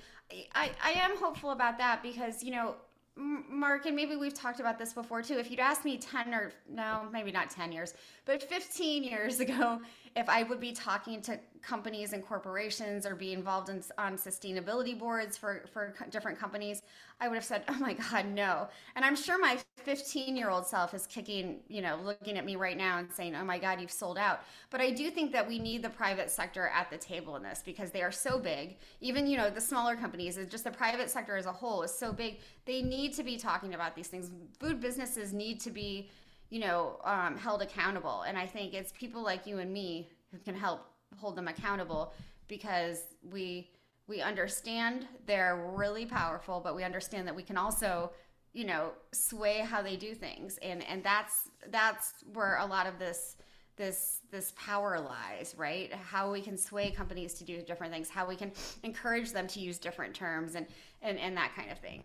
[0.53, 2.75] i i am hopeful about that because you know
[3.15, 5.37] mark and maybe we've talked about this before too.
[5.37, 7.93] If you'd asked me 10 or no maybe not 10 years
[8.25, 9.79] but 15 years ago
[10.15, 14.97] if I would be talking to companies and corporations or be involved in on sustainability
[14.97, 16.81] boards for for different companies,
[17.19, 20.67] I would have said, "Oh my God, no!" And I'm sure my 15 year old
[20.67, 23.81] self is kicking, you know, looking at me right now and saying, "Oh my God,
[23.81, 26.97] you've sold out." But I do think that we need the private sector at the
[26.97, 28.77] table in this because they are so big.
[29.01, 32.13] Even you know the smaller companies, just the private sector as a whole is so
[32.13, 32.39] big.
[32.65, 34.29] They need to be talking about these things.
[34.59, 36.09] Food businesses need to be
[36.53, 38.21] you know, um, held accountable.
[38.27, 40.85] And I think it's people like you and me who can help
[41.17, 42.13] hold them accountable
[42.47, 43.01] because
[43.31, 43.71] we
[44.07, 48.11] we understand they're really powerful, but we understand that we can also,
[48.51, 50.59] you know, sway how they do things.
[50.61, 53.35] And and that's that's where a lot of this
[53.75, 58.27] this this power lies right how we can sway companies to do different things how
[58.27, 58.51] we can
[58.83, 60.67] encourage them to use different terms and
[61.01, 62.03] and, and that kind of thing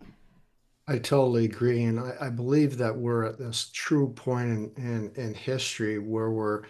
[0.89, 1.83] I totally agree.
[1.83, 6.31] And I, I believe that we're at this true point in, in, in history where
[6.31, 6.63] we're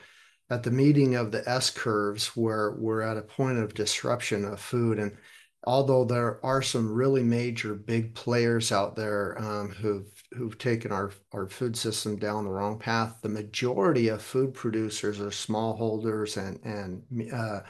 [0.49, 4.59] at the meeting of the S curves, where we're at a point of disruption of
[4.59, 4.99] food.
[4.99, 5.15] And
[5.63, 11.11] although there are some really major big players out there um, who've who've taken our
[11.31, 16.59] our food system down the wrong path, the majority of food producers are smallholders and
[16.65, 17.61] and uh,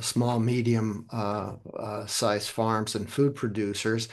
[0.00, 4.08] small medium uh, uh, farms and food producers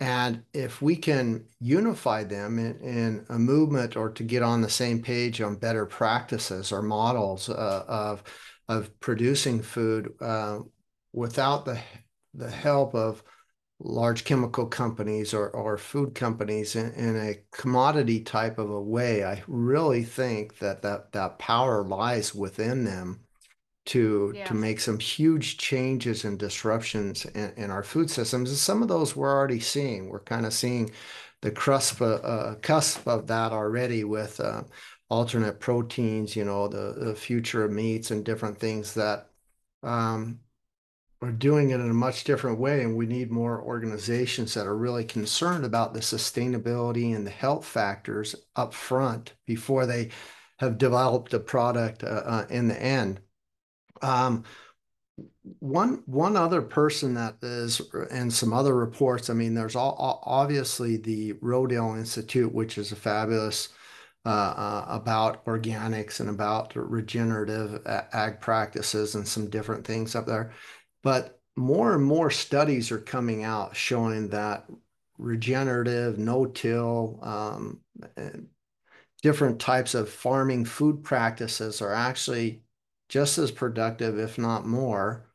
[0.00, 4.68] and if we can unify them in, in, a movement or to get on the
[4.68, 8.24] same page on better practices or models uh, of,
[8.68, 10.58] of producing food uh,
[11.12, 11.78] without the,
[12.34, 13.22] the help of
[13.78, 19.24] large chemical companies or, or food companies in, in a commodity type of a way,
[19.24, 23.23] I really think that that, that power lies within them
[23.86, 24.46] to yeah.
[24.46, 28.48] to make some huge changes and disruptions in, in, our food systems.
[28.48, 30.08] And some of those we're already seeing.
[30.08, 30.90] We're kind of seeing
[31.42, 34.62] the cusp, uh, uh, cusp of that already with uh,
[35.10, 39.28] alternate proteins, you know, the, the future of meats and different things that
[39.82, 40.40] um,
[41.20, 42.82] are doing it in a much different way.
[42.82, 47.66] And we need more organizations that are really concerned about the sustainability and the health
[47.66, 50.10] factors up front before they
[50.58, 53.20] have developed a product uh, uh in the end.
[54.04, 54.44] Um,
[55.60, 57.80] one one other person that is
[58.10, 59.30] and some other reports.
[59.30, 63.68] I mean, there's all, obviously the Rodale Institute, which is a fabulous
[64.26, 70.52] uh, uh, about organics and about regenerative ag practices and some different things up there.
[71.02, 74.66] But more and more studies are coming out showing that
[75.18, 77.80] regenerative, no-till, um,
[79.22, 82.63] different types of farming food practices are actually
[83.08, 85.26] just as productive, if not more,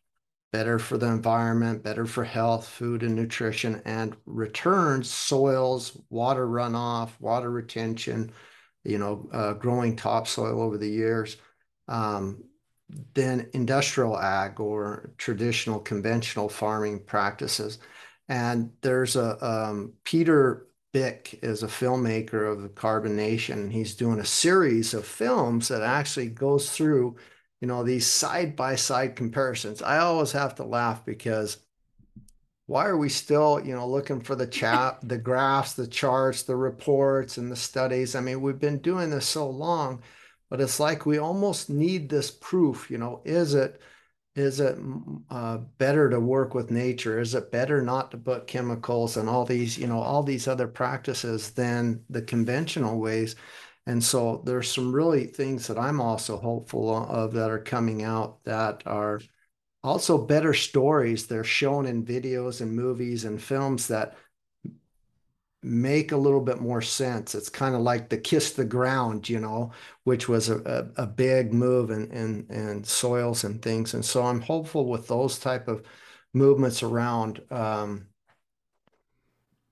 [0.51, 7.11] better for the environment, better for health, food and nutrition, and returns soils, water runoff,
[7.19, 8.31] water retention,
[8.83, 11.37] you know, uh, growing topsoil over the years,
[11.87, 12.43] um,
[13.13, 17.77] than industrial ag or traditional conventional farming practices.
[18.27, 23.69] And there's a um, Peter Byck is a filmmaker of the Carbon Nation.
[23.69, 27.17] He's doing a series of films that actually goes through
[27.61, 29.81] you know, these side by side comparisons.
[29.81, 31.57] I always have to laugh because
[32.67, 36.55] why are we still, you know, looking for the chat, the graphs, the charts, the
[36.55, 38.15] reports, and the studies?
[38.15, 40.01] I mean, we've been doing this so long,
[40.49, 42.89] but it's like we almost need this proof.
[42.89, 43.81] You know, is it
[44.35, 44.77] is it
[45.29, 47.19] uh, better to work with nature?
[47.19, 50.67] Is it better not to put chemicals and all these, you know, all these other
[50.67, 53.35] practices than the conventional ways?
[53.89, 58.43] And so there's some really things that I'm also hopeful of that are coming out
[58.43, 59.19] that are
[59.83, 61.25] also better stories.
[61.25, 64.15] They're shown in videos and movies and films that
[65.63, 67.33] make a little bit more sense.
[67.33, 69.71] It's kind of like the kiss the ground, you know,
[70.03, 73.95] which was a, a, a big move in, in, in soils and things.
[73.95, 75.81] And so I'm hopeful with those type of
[76.31, 78.05] movements around um,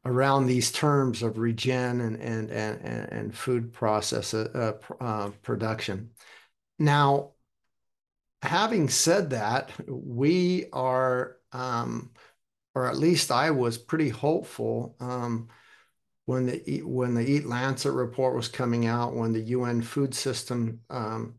[0.08, 6.12] around these terms of regen and and and and food process uh, uh, production.
[6.80, 7.32] Now,
[8.42, 12.12] having said that, we are, um,
[12.74, 15.50] or at least I was pretty hopeful um,
[16.26, 20.80] when the when the Eat Lancet report was coming out, when the UN Food System
[20.90, 21.36] um,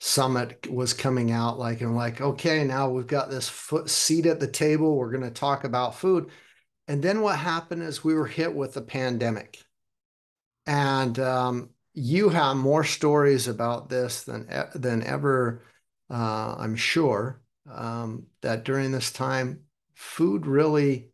[0.00, 4.40] summit was coming out, like and like, okay, now we've got this foot seat at
[4.40, 4.96] the table.
[4.96, 6.30] We're going to talk about food
[6.90, 9.62] and then what happened is we were hit with the pandemic.
[10.66, 15.62] And um, you have more stories about this than, than ever,
[16.10, 19.60] uh, I'm sure, um, that during this time,
[19.94, 21.12] food really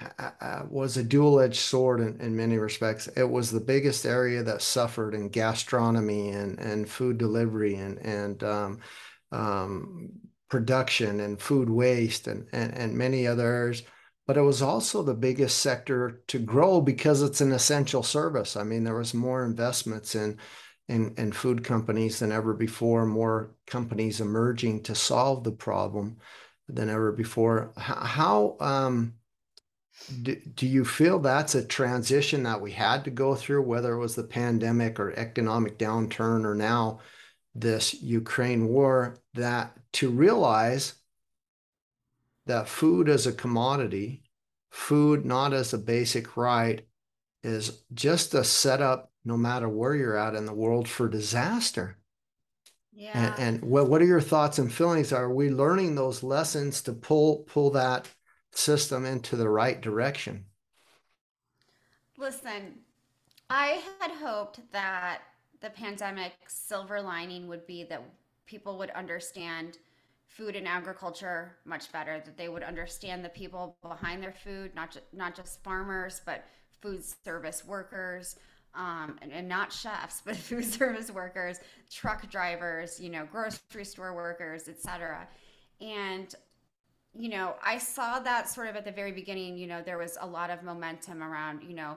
[0.00, 3.06] uh, uh, was a dual-edged sword in, in many respects.
[3.08, 8.42] It was the biggest area that suffered in gastronomy and, and food delivery and, and
[8.42, 8.78] um,
[9.32, 10.12] um,
[10.48, 13.82] production and food waste and, and, and many other areas
[14.26, 18.56] but it was also the biggest sector to grow because it's an essential service.
[18.56, 20.38] I mean, there was more investments in
[20.88, 26.18] in, in food companies than ever before, more companies emerging to solve the problem
[26.68, 27.72] than ever before.
[27.76, 29.14] How, um,
[30.22, 33.98] do, do you feel that's a transition that we had to go through, whether it
[33.98, 37.00] was the pandemic or economic downturn or now
[37.54, 40.94] this Ukraine war, that to realize
[42.46, 44.22] that food as a commodity,
[44.70, 46.86] food not as a basic right,
[47.42, 51.98] is just a setup, no matter where you're at in the world, for disaster.
[52.92, 53.34] Yeah.
[53.38, 55.12] And, and what, what are your thoughts and feelings?
[55.12, 58.08] Are we learning those lessons to pull pull that
[58.52, 60.44] system into the right direction?
[62.16, 62.78] Listen,
[63.50, 65.22] I had hoped that
[65.60, 68.02] the pandemic silver lining would be that
[68.46, 69.78] people would understand
[70.34, 74.90] food and agriculture much better that they would understand the people behind their food not
[74.90, 76.44] just not just farmers but
[76.80, 78.36] food service workers
[78.74, 81.58] um, and, and, not chefs but food service workers
[81.90, 85.26] truck drivers you know grocery store workers etc
[85.80, 86.34] and
[87.16, 90.18] you know i saw that sort of at the very beginning you know there was
[90.20, 91.96] a lot of momentum around you know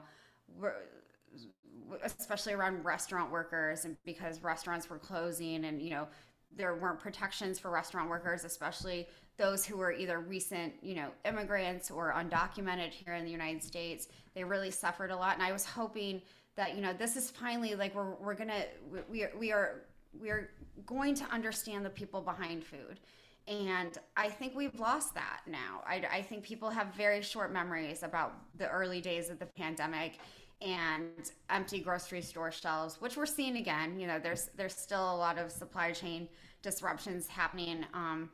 [2.04, 6.08] especially around restaurant workers and because restaurants were closing and you know
[6.56, 11.92] there weren't protections for restaurant workers, especially those who were either recent, you know, immigrants
[11.92, 14.08] or undocumented here in the United States.
[14.34, 16.22] They really suffered a lot, and I was hoping
[16.56, 18.66] that you know this is finally like we're we're gonna
[19.10, 19.84] we we are
[20.20, 20.50] we are
[20.86, 23.00] going to understand the people behind food.
[23.48, 25.82] And I think we've lost that now.
[25.88, 30.20] I, I think people have very short memories about the early days of the pandemic
[30.62, 34.00] and empty grocery store shelves, which we're seeing again.
[34.00, 36.28] You know, there's there's still a lot of supply chain
[36.62, 37.86] disruptions happening.
[37.94, 38.30] Um,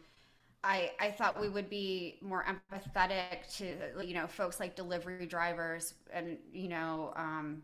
[0.64, 5.96] I I thought we would be more empathetic to you know folks like delivery drivers
[6.12, 7.62] and you know um,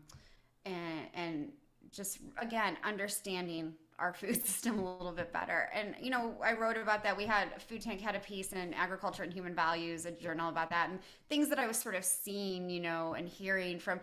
[0.66, 1.52] and and
[1.90, 5.68] just again understanding our food system a little bit better.
[5.74, 7.16] And you know, I wrote about that.
[7.16, 10.70] We had Food Tank had a piece in Agriculture and Human Values, a journal about
[10.70, 10.98] that, and
[11.28, 14.00] things that I was sort of seeing, you know, and hearing from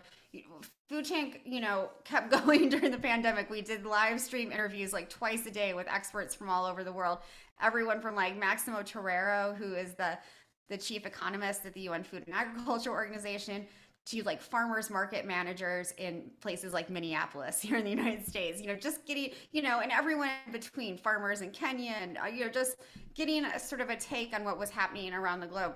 [0.88, 1.42] Food Tank.
[1.44, 3.50] You know, kept going during the pandemic.
[3.50, 6.92] We did live stream interviews like twice a day with experts from all over the
[6.92, 7.18] world.
[7.60, 10.18] Everyone from like Maximo Torero, who is the
[10.68, 13.66] the chief economist at the UN Food and Agriculture Organization,
[14.10, 18.66] to like farmers market managers in places like Minneapolis here in the United States, you
[18.66, 22.50] know, just getting, you know, and everyone between farmers in Kenya and, uh, you know,
[22.50, 22.76] just
[23.14, 25.74] getting a sort of a take on what was happening around the globe.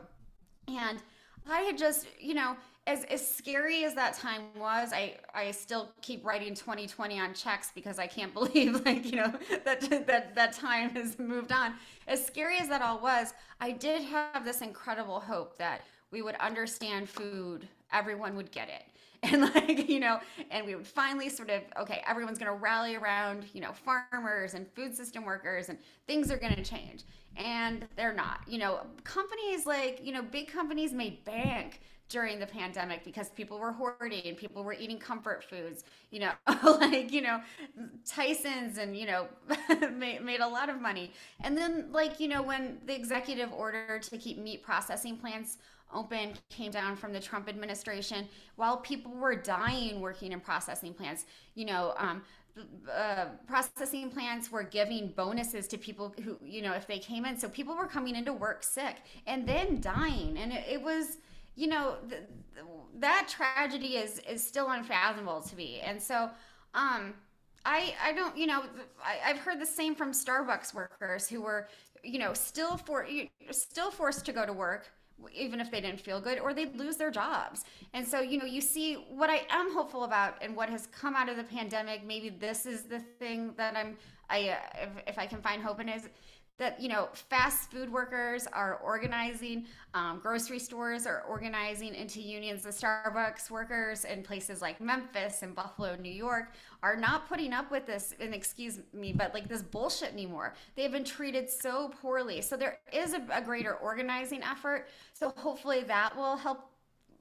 [0.68, 1.02] And
[1.50, 2.56] I had just, you know,
[2.86, 7.70] as, as scary as that time was, I, I still keep writing 2020 on checks
[7.74, 9.32] because I can't believe like, you know,
[9.64, 11.74] that, that, that time has moved on.
[12.08, 16.36] As scary as that all was, I did have this incredible hope that we would
[16.36, 18.84] understand food everyone would get it.
[19.24, 20.18] And like you know
[20.50, 24.54] and we would finally sort of okay everyone's going to rally around you know farmers
[24.54, 25.78] and food system workers and
[26.08, 27.04] things are going to change.
[27.36, 28.40] And they're not.
[28.48, 33.60] You know companies like you know big companies made bank during the pandemic because people
[33.60, 36.32] were hoarding and people were eating comfort foods you know
[36.78, 37.40] like you know
[38.04, 39.26] tyson's and you know
[39.96, 41.12] made, made a lot of money.
[41.40, 45.58] And then like you know when the executive order to keep meat processing plants
[45.94, 51.26] open came down from the Trump administration while people were dying working in processing plants.
[51.54, 52.22] You know, um,
[52.92, 57.38] uh, processing plants were giving bonuses to people who, you know, if they came in.
[57.38, 60.36] So people were coming into work sick and then dying.
[60.38, 61.18] And it, it was,
[61.54, 62.22] you know, th-
[62.98, 65.80] that tragedy is, is still unfathomable to me.
[65.80, 66.30] And so,
[66.74, 67.14] um,
[67.64, 68.64] I, I don't, you know,
[69.04, 71.68] I, I've heard the same from Starbucks workers who were,
[72.02, 73.06] you know, still for,
[73.50, 74.90] still forced to go to work
[75.34, 77.64] even if they didn't feel good or they'd lose their jobs.
[77.94, 81.14] And so you know you see what i am hopeful about and what has come
[81.14, 83.96] out of the pandemic maybe this is the thing that i'm
[84.30, 86.08] i uh, if, if i can find hope in is
[86.62, 92.62] that you know fast food workers are organizing um, grocery stores are organizing into unions.
[92.62, 96.52] The starbucks workers in places like memphis and buffalo new york
[96.84, 100.54] are not putting up with this and excuse me but like this bullshit anymore.
[100.76, 102.40] They've been treated so poorly.
[102.42, 104.86] So there is a, a greater organizing effort.
[105.14, 106.68] So hopefully that will help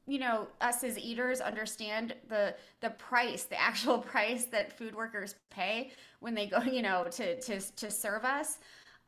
[0.07, 5.35] you know us as eaters understand the the price the actual price that food workers
[5.49, 8.59] pay when they go you know to to to serve us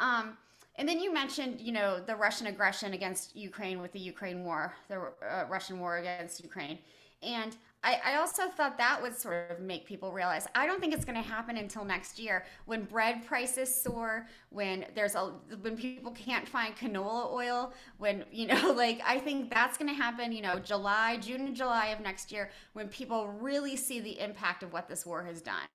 [0.04, 0.38] um,
[0.76, 4.74] and then you mentioned, you know, the Russian aggression against Ukraine with the Ukraine war,
[4.90, 6.80] the uh, Russian war against Ukraine.
[7.22, 10.94] And I, I, also thought that would sort of make people realize I don't think
[10.94, 15.76] it's going to happen until next year when bread prices soar, when there's a when
[15.76, 20.32] people can't find canola oil, when you know, like I think that's going to happen,
[20.32, 24.64] you know, July, June and July of next year when people really see the impact
[24.64, 25.68] of what this war has done.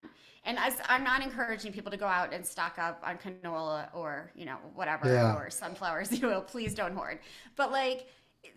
[0.45, 4.33] And as, I'm not encouraging people to go out and stock up on canola or
[4.35, 5.37] you know whatever yeah.
[5.37, 6.41] or sunflowers oil.
[6.41, 7.19] Please don't hoard.
[7.55, 8.09] But like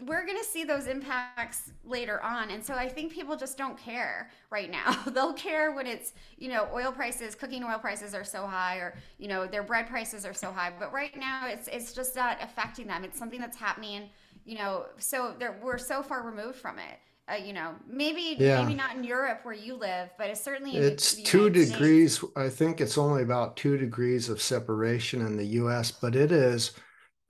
[0.06, 3.78] we're going to see those impacts later on and so i think people just don't
[3.78, 8.24] care right now they'll care when it's you know oil prices cooking oil prices are
[8.24, 11.68] so high or you know their bread prices are so high but right now it's
[11.68, 14.10] it's just not affecting them it's something that's happening
[14.46, 17.00] you know so we're so far removed from it
[17.32, 18.62] uh, you know maybe yeah.
[18.62, 22.34] maybe not in europe where you live but it's certainly it's two degrees States.
[22.36, 26.72] i think it's only about two degrees of separation in the us but it is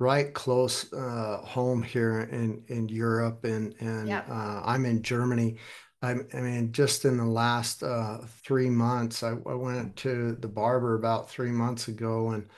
[0.02, 4.28] right close uh, home here in in Europe, and and yep.
[4.28, 5.58] uh, I'm in Germany.
[6.02, 10.48] I, I, mean, just in the last uh, three months, I, I, went to the
[10.48, 12.50] barber about three months ago, and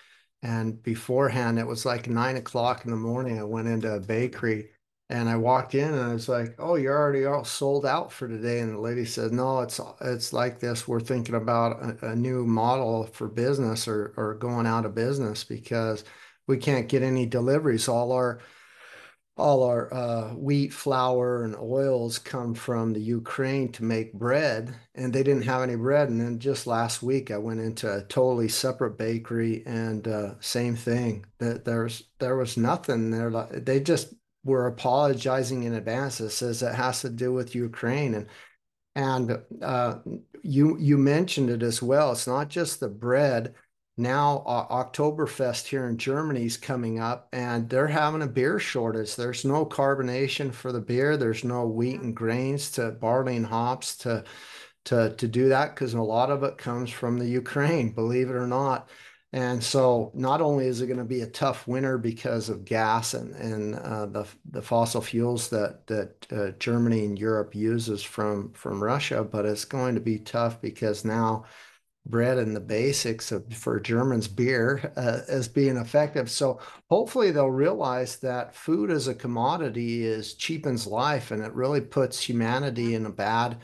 [0.42, 3.38] and beforehand, it was like nine o'clock in the morning.
[3.38, 4.70] I went into a bakery,
[5.10, 8.30] and I walked in, and I was like, "Oh, you're already all sold out for
[8.30, 10.88] today." And the lady said, "No, it's it's like this.
[10.88, 15.44] We're thinking about a, a new model for business, or or going out of business
[15.44, 16.06] because."
[16.48, 17.88] We can't get any deliveries.
[17.88, 18.40] All our
[19.36, 25.12] all our uh, wheat, flour, and oils come from the Ukraine to make bread, and
[25.12, 26.10] they didn't have any bread.
[26.10, 30.76] And then just last week, I went into a totally separate bakery, and uh, same
[30.76, 31.26] thing.
[31.40, 33.32] That there's there was nothing there.
[33.52, 34.14] They just
[34.44, 36.20] were apologizing in advance.
[36.20, 38.28] It says it has to do with Ukraine, and
[38.96, 39.96] and uh,
[40.44, 42.12] you you mentioned it as well.
[42.12, 43.56] It's not just the bread
[43.98, 49.16] now uh, Oktoberfest here in Germany is coming up and they're having a beer shortage.
[49.16, 51.16] There's no carbonation for the beer.
[51.18, 54.24] There's no wheat and grains to barley and hops to
[54.86, 58.36] to to do that because a lot of it comes from the Ukraine, believe it
[58.36, 58.90] or not.
[59.34, 63.16] And so not only is it going to be a tough winter because of gas
[63.16, 68.54] and, and uh, the, the fossil fuels that, that uh, Germany and Europe uses from,
[68.54, 71.46] from Russia, but it's going to be tough because now
[72.06, 76.30] bread and the basics of for Germans beer uh, as being effective.
[76.30, 81.82] So hopefully they'll realize that food as a commodity is cheapens life and it really
[81.82, 83.60] puts humanity in a bad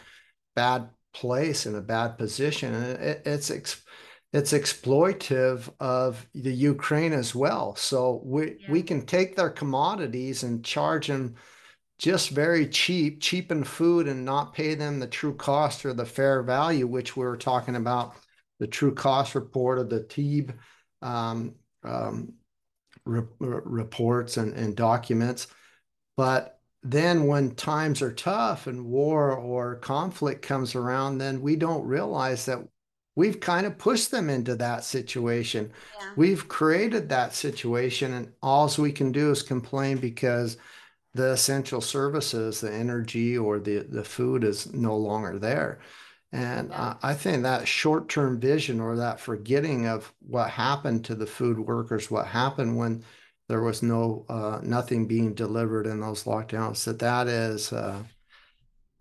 [0.55, 3.83] bad place in a bad position and it, it's ex,
[4.31, 7.75] it's exploitive of the Ukraine as well.
[7.75, 8.71] So we yeah.
[8.71, 11.35] we can take their commodities and charge them
[11.97, 16.41] just very cheap, cheapen food and not pay them the true cost or the fair
[16.41, 18.15] value, which we were talking about
[18.59, 20.53] the true cost report of the TEEB
[21.01, 22.33] um, um,
[23.05, 25.47] re reports and, and documents.
[26.17, 31.85] But then when times are tough and war or conflict comes around, then we don't
[31.85, 32.59] realize that
[33.15, 35.71] we've kind of pushed them into that situation.
[35.99, 36.11] Yeah.
[36.15, 40.57] We've created that situation, and all we can do is complain because
[41.13, 45.79] the essential services, the energy or the, the food is no longer there.
[46.31, 46.95] And yeah.
[47.01, 51.59] I think that short term vision or that forgetting of what happened to the food
[51.59, 53.03] workers, what happened when
[53.47, 58.03] there was no uh, nothing being delivered in those lockdowns, that that is uh,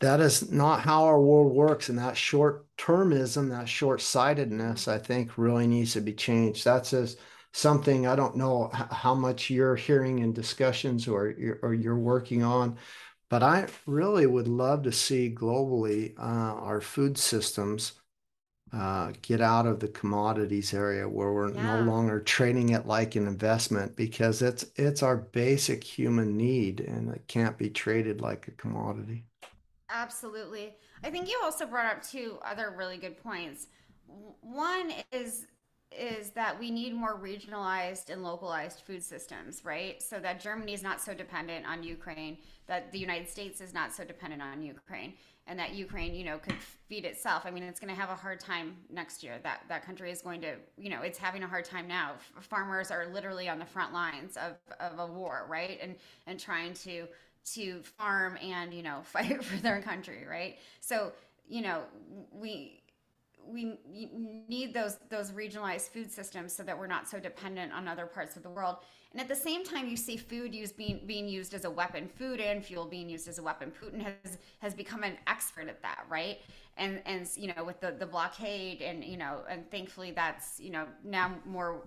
[0.01, 1.91] that is not how our world works.
[1.91, 6.64] And that short termism, that short sightedness, I think really needs to be changed.
[6.64, 7.18] That's just
[7.53, 12.79] something I don't know how much you're hearing in discussions or or you're working on
[13.29, 17.93] but I really would love to see globally uh, our food systems
[18.72, 21.76] uh, get out of the commodities area where we're yeah.
[21.76, 27.14] no longer trading it like an investment because it's it's our basic human need and
[27.14, 29.24] it can't be traded like a commodity.
[29.91, 30.74] Absolutely.
[31.03, 33.68] I think you also brought up two other really good points.
[34.41, 35.47] One is
[35.91, 40.03] is that we need more regionalized and localized food systems, right?
[40.03, 43.93] So that Germany is not so dependent on Ukraine, that the United States is not
[43.93, 45.14] so dependent on Ukraine,
[45.47, 46.57] and that Ukraine, you know, could
[46.89, 47.45] feed itself.
[47.47, 49.39] I mean, it's going to have a hard time next year.
[49.43, 52.12] That that country is going to, you know, it's having a hard time now.
[52.41, 55.78] Farmers are literally on the front lines of, of a war, right?
[55.82, 57.07] And and trying to
[57.55, 60.59] to farm and you know fight for their country, right?
[60.80, 61.12] So
[61.49, 61.82] you know
[62.30, 62.78] we
[63.53, 63.79] we
[64.49, 68.37] need those those regionalized food systems so that we're not so dependent on other parts
[68.37, 68.77] of the world.
[69.13, 72.09] And at the same time, you see food use being being used as a weapon,
[72.09, 73.73] food and fuel being used as a weapon.
[73.83, 76.39] Putin has has become an expert at that, right?
[76.77, 80.71] And and you know with the the blockade and you know and thankfully that's you
[80.71, 81.83] know now more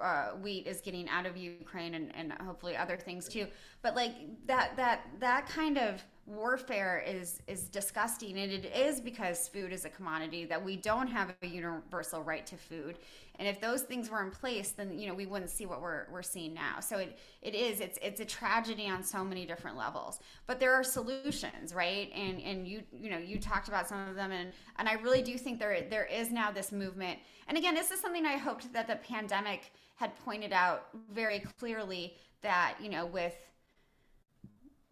[0.00, 3.46] uh, wheat is getting out of Ukraine and, and hopefully other things too.
[3.82, 4.12] But like
[4.46, 8.38] that that that kind of warfare is is disgusting.
[8.38, 12.46] And it is because food is a commodity that we don't have a universal right
[12.46, 12.98] to food.
[13.38, 16.06] And if those things were in place then you know we wouldn't see what we're,
[16.10, 16.80] we're seeing now.
[16.80, 20.20] So it it is it's it's a tragedy on so many different levels.
[20.46, 22.10] But there are solutions right?
[22.14, 24.30] And and you you know you talked about some of them.
[24.32, 27.18] And and I really do think there there is now this movement.
[27.48, 32.14] And again this is something I hoped that the pandemic had pointed out very clearly
[32.42, 33.34] that you know with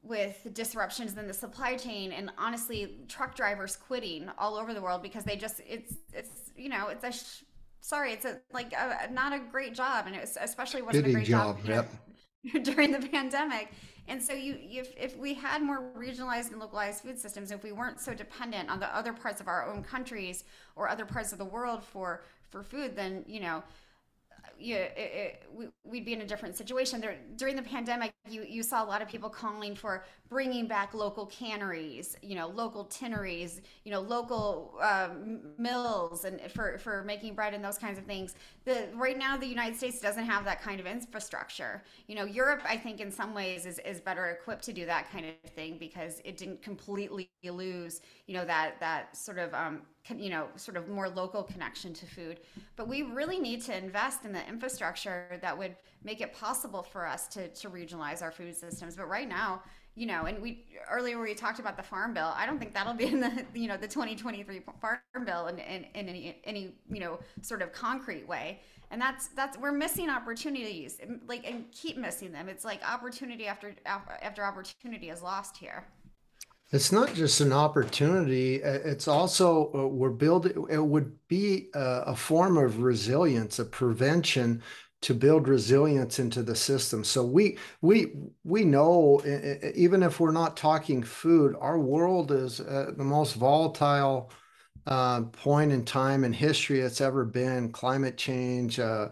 [0.09, 5.03] with disruptions in the supply chain and honestly truck drivers quitting all over the world
[5.03, 7.45] because they just it's it's you know it's a sh-
[7.81, 11.13] sorry it's a like a, not a great job and it was especially wasn't a
[11.13, 11.87] great job, job
[12.45, 12.65] yep.
[12.65, 13.71] during the pandemic
[14.09, 17.73] and so you if, if we had more regionalized and localized food systems if we
[17.73, 20.45] weren't so dependent on the other parts of our own countries
[20.77, 23.63] or other parts of the world for for food then you know
[24.59, 27.01] you it, it, we, would be in a different situation.
[27.01, 30.95] There, during the pandemic, you, you saw a lot of people calling for bringing back
[30.95, 37.35] local canneries, you know, local tinneries, you know, local um, mills, and for, for making
[37.35, 38.35] bread and those kinds of things.
[38.65, 41.83] The right now, the United States doesn't have that kind of infrastructure.
[42.07, 45.11] You know, Europe, I think, in some ways, is, is better equipped to do that
[45.11, 49.83] kind of thing because it didn't completely lose, you know, that that sort of um,
[50.17, 52.41] you know, sort of more local connection to food.
[52.77, 57.07] But we really need to invest in the infrastructure that would make it possible for
[57.07, 58.97] us to, to regionalize our food systems.
[58.97, 59.63] But right now,
[59.99, 62.33] you know, and we earlier we talked about the farm bill.
[62.37, 65.87] I don't think that'll be in the you know the 2023 farm bill in, in,
[65.95, 68.61] in any any you know sort of concrete way.
[68.93, 72.49] And that's that's we're missing opportunities, like and keep missing them.
[72.49, 75.85] It's like opportunity after after opportunity is lost here.
[76.71, 78.57] It's not just an opportunity.
[78.57, 80.67] It's also uh, we're building.
[80.69, 84.63] It would be a, a, form of resilience, a prevention
[85.01, 87.05] to build resilience into the system.
[87.05, 88.13] So we we
[88.45, 89.23] we know
[89.75, 94.31] even if we're not talking food, our world is uh, the most volatile
[94.87, 97.73] uh, point in time in history it's ever been.
[97.73, 98.79] Climate change.
[98.79, 99.09] Uh,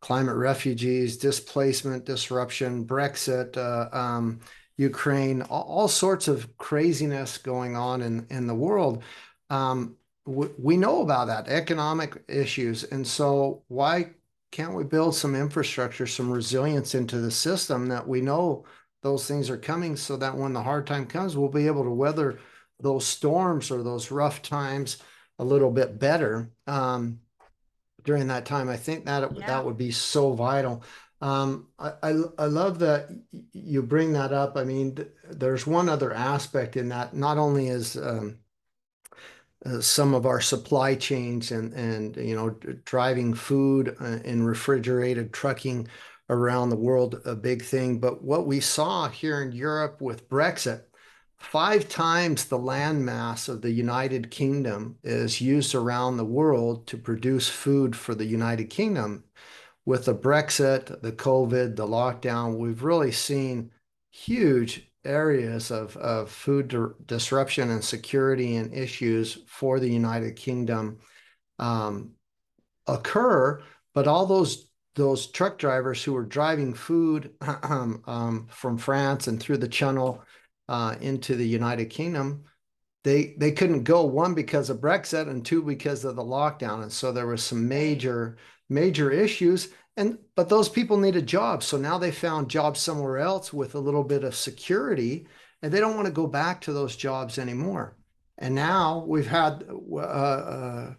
[0.00, 4.38] climate refugees, displacement, disruption, Brexit, uh, um,
[4.76, 9.02] Ukraine, all, all, sorts of craziness going on in, in the world.
[9.50, 9.96] Um,
[10.26, 12.84] we know about that economic issues.
[12.84, 14.10] And so why
[14.50, 18.64] can't we build some infrastructure, some resilience into the system that we know
[19.02, 21.90] those things are coming so that when the hard time comes, we'll be able to
[21.90, 22.38] weather
[22.80, 24.96] those storms or those rough times
[25.38, 27.20] a little bit better um,
[28.04, 28.68] during that time.
[28.68, 29.46] I think that yeah.
[29.46, 30.82] that would be so vital.
[31.20, 31.92] Um, I,
[32.38, 33.08] I, love that
[33.52, 34.56] you bring that up.
[34.56, 37.14] I mean, th there's one other aspect in that.
[37.14, 38.38] Not only is um,
[39.64, 42.50] uh, some of our supply chains and and you know
[42.84, 45.88] driving food uh, in refrigerated trucking
[46.30, 50.82] around the world a big thing, but what we saw here in Europe with Brexit,
[51.38, 56.96] five times the land mass of the United Kingdom is used around the world to
[56.98, 59.24] produce food for the United Kingdom
[59.86, 63.70] with the Brexit, the COVID, the lockdown, we've really seen
[64.10, 70.98] huge areas of, of food di disruption and security and issues for the United Kingdom
[71.58, 72.12] um,
[72.86, 73.62] occur.
[73.92, 79.58] But all those those truck drivers who were driving food um, from France and through
[79.58, 80.22] the Channel
[80.68, 82.44] uh, into the United Kingdom,
[83.02, 86.92] they they couldn't go one because of Brexit and two because of the lockdown, and
[86.92, 88.38] so there was some major
[88.68, 89.68] major issues.
[89.96, 93.74] And but those people need a job So now they found jobs somewhere else with
[93.74, 95.28] a little bit of security,
[95.62, 97.96] and they don't want to go back to those jobs anymore.
[98.38, 100.94] And now we've had uh, uh,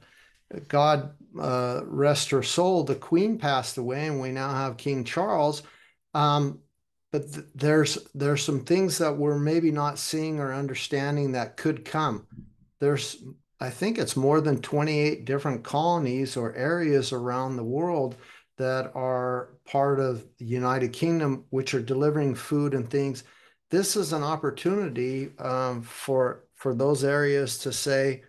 [0.67, 5.63] God uh, rest her soul, the Queen passed away, and we now have King Charles.
[6.13, 6.59] Um,
[7.11, 11.83] but th there's there's some things that we're maybe not seeing or understanding that could
[11.85, 12.27] come.
[12.79, 13.17] There's
[13.59, 18.15] I think it's more than 28 different colonies or areas around the world
[18.57, 23.23] that are part of the United Kingdom, which are delivering food and things.
[23.71, 28.23] This is an opportunity um, for for those areas to say,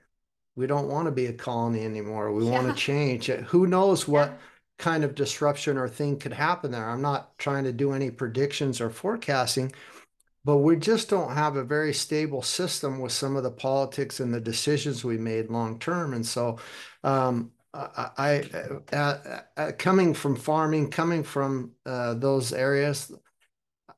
[0.56, 2.32] we don't want to be a colony anymore.
[2.32, 2.50] We yeah.
[2.50, 3.44] want to change it.
[3.44, 4.36] Who knows what yeah.
[4.78, 6.88] kind of disruption or thing could happen there?
[6.88, 9.72] I'm not trying to do any predictions or forecasting,
[10.46, 14.32] but we just don't have a very stable system with some of the politics and
[14.32, 16.14] the decisions we made long term.
[16.14, 16.58] And so,
[17.02, 23.10] um, I, I uh, uh, coming from farming, coming from uh, those areas,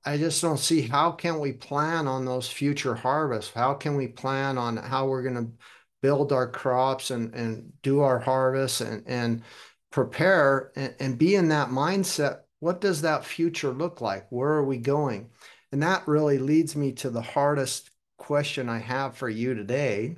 [0.07, 3.53] I just don't see how can we plan on those future harvests?
[3.55, 5.53] How can we plan on how we're going to
[6.01, 9.43] build our crops and and do our harvests and and
[9.91, 12.41] prepare and, and be in that mindset?
[12.61, 14.27] What does that future look like?
[14.31, 15.31] Where are we going?
[15.73, 20.17] And that really leads me to the hardest question I have for you today.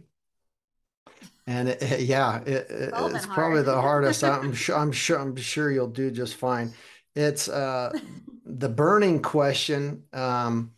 [1.46, 4.22] And it, yeah, it, it's probably the hardest.
[4.22, 4.76] I'm sure.
[4.76, 5.18] I'm sure.
[5.18, 6.72] I'm sure you'll do just fine.
[7.16, 7.92] It's uh,
[8.44, 10.04] the burning question.
[10.12, 10.72] Um,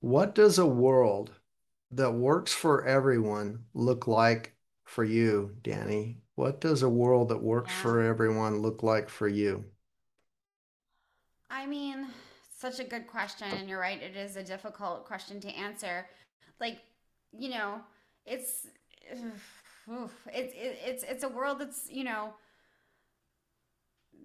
[0.00, 1.30] what does a world
[1.92, 6.18] that works for everyone look like for you, Danny?
[6.34, 7.82] What does a world that works yeah.
[7.82, 9.64] for everyone look like for you?
[11.48, 12.08] I mean,
[12.64, 16.06] such a good question and you're right it is a difficult question to answer.
[16.60, 16.78] Like
[17.36, 17.80] you know
[18.24, 18.66] it's
[20.32, 22.32] it's it's it's a world that's you know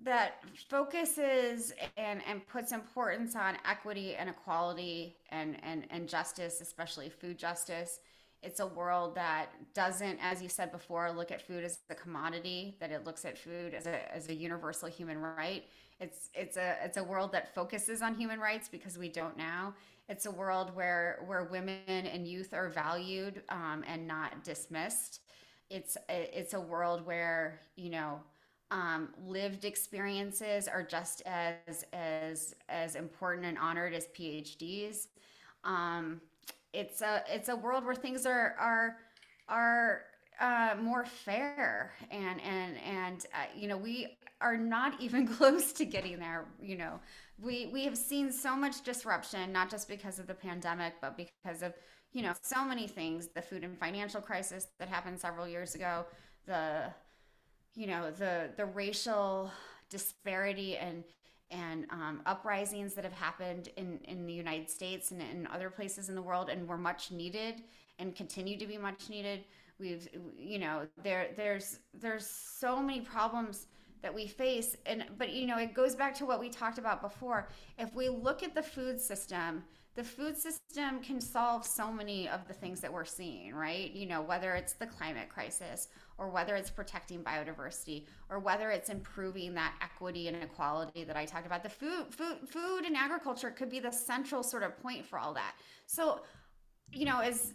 [0.04, 7.10] that focuses and and puts importance on equity and equality and and and justice especially
[7.10, 8.00] food justice.
[8.42, 12.78] It's a world that doesn't as you said before look at food as a commodity
[12.80, 15.66] that it looks at food as a as a universal human right
[16.00, 19.74] it's it's a it's a world that focuses on human rights because we don't now.
[20.08, 25.22] It's a world where where women and youth are valued um, and not dismissed.
[25.70, 28.22] It's it's a world where you know
[28.72, 35.08] um, lived experiences are just as as as important and honored as PhDs.
[35.64, 36.22] Um,
[36.74, 38.98] it's a it's a world where things are are
[39.48, 40.04] are
[40.40, 45.86] uh, more fair and and and uh, you know we are not even close to
[45.86, 47.00] getting there you know.
[47.42, 51.62] We we have seen so much disruption not just because of the pandemic but because
[51.62, 51.74] of
[52.12, 53.28] you know so many things.
[53.28, 56.06] The food and financial crisis that happened several years ago
[56.46, 56.92] the
[57.76, 59.52] you know the the racial
[59.90, 61.04] disparity and
[61.52, 66.10] and um, uprisings that have happened in in the United States and in other places
[66.10, 67.64] in the world and were much needed
[68.00, 69.44] and continue to be much needed.
[69.80, 73.68] We've you know there there's there's so many problems
[74.02, 74.76] that we face.
[74.86, 77.50] And but you know it goes back to what we talked about before.
[77.78, 79.64] If we look at the food system
[79.96, 83.92] the food system can solve so many of the things that we're seeing right?
[83.92, 88.90] You know whether it's the climate crisis or whether it's protecting biodiversity or whether it's
[88.90, 93.52] improving that equity and equality that i talked about the food food food and agriculture
[93.52, 95.56] could be the central sort of point for all that.
[95.86, 96.22] So
[96.94, 97.54] you know as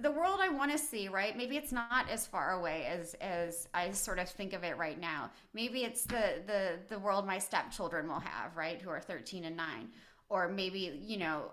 [0.00, 1.36] the world I want to see, right?
[1.36, 5.00] Maybe it's not as far away as as I sort of think of it right
[5.00, 5.30] now.
[5.52, 9.56] Maybe it's the the the world my stepchildren will have, right, who are 13 and
[9.56, 9.88] 9,
[10.28, 11.52] or maybe, you know,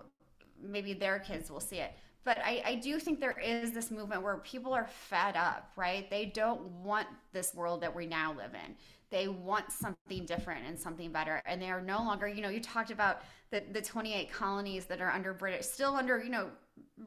[0.62, 1.92] maybe their kids will see it.
[2.24, 6.08] But I, I do think there is this movement where people are fed up, right?
[6.08, 8.76] They don't want this world that we now live in.
[9.12, 12.60] They want something different and something better and they are no longer you know you
[12.60, 16.48] talked about the, the 28 colonies that are under british still under you know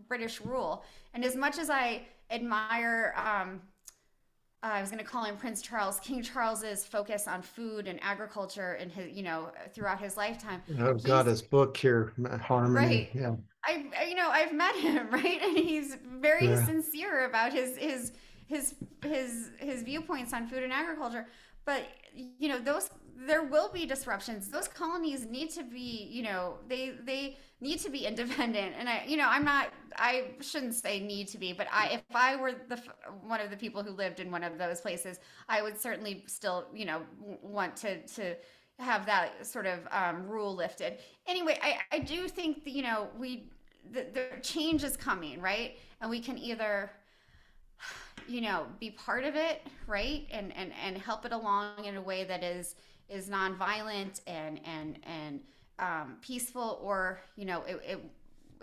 [0.08, 2.02] british rule and as much as i
[2.32, 3.60] admire um,
[4.64, 8.00] uh, I was going to call him Prince Charles, King Charles's focus on food and
[8.02, 10.64] agriculture and his, you know, throughout his lifetime.
[10.80, 12.76] I've got his book here, Harmony.
[12.86, 13.10] Right.
[13.14, 13.36] Yeah.
[13.64, 16.66] I, you know, I've met him, right, and he's very Yeah.
[16.66, 18.14] sincere about his his
[18.48, 21.28] his his his viewpoints on food and agriculture.
[21.66, 24.50] But you know, those there will be disruptions.
[24.50, 28.76] Those colonies need to be, you know, they they need to be independent.
[28.78, 29.70] And I, you know, I'm not.
[29.96, 32.82] I shouldn't say need to be, but I, if I were the
[33.24, 36.66] one of the people who lived in one of those places, I would certainly still,
[36.74, 37.02] you know,
[37.42, 38.36] want to to
[38.80, 41.00] have that sort of um, rule lifted.
[41.28, 43.50] Anyway, I, I do think that, you know, we
[43.92, 45.78] the, the change is coming, right?
[46.02, 46.92] And we can either
[48.28, 50.28] you know be part of it right?
[50.32, 52.76] And and and help it along in a way that is
[53.10, 55.40] is nonviolent and and and
[55.80, 58.00] um, peaceful or you know it, it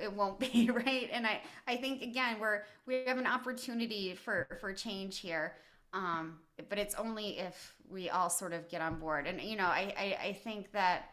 [0.01, 1.09] it won't be right?
[1.13, 5.55] And i i think again we're we have an opportunity for for change here
[5.93, 6.39] um
[6.69, 9.27] but it's only if we all sort of get on board.
[9.27, 11.11] And you know i i, I think that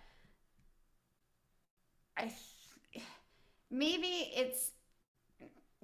[2.17, 3.05] i th-
[3.69, 4.71] maybe it's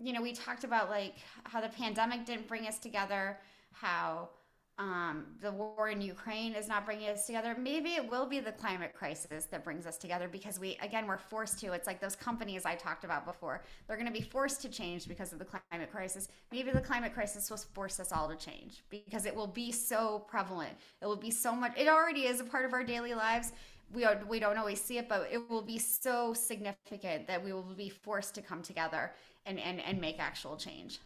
[0.01, 3.37] you know, we talked about like how the pandemic didn't bring us together,
[3.71, 4.29] how
[4.77, 7.55] um, the war in Ukraine is not bringing us together.
[7.57, 11.17] Maybe it will be the climate crisis that brings us together because we, again, we're
[11.17, 11.71] forced to.
[11.71, 13.63] It's like those companies I talked about before.
[13.87, 16.27] They're going to be forced to change because of the climate crisis.
[16.51, 20.25] Maybe the climate crisis will force us all to change because it will be so
[20.27, 20.73] prevalent.
[21.01, 21.71] It will be so much.
[21.77, 23.53] It already is a part of our daily lives.
[23.93, 27.53] We, are, we don't always see it, but it will be so significant that we
[27.53, 29.11] will be forced to come together
[29.45, 30.99] and and and make actual change.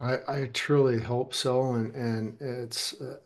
[0.00, 1.74] I, I truly hope so.
[1.74, 3.18] And, and it's, uh,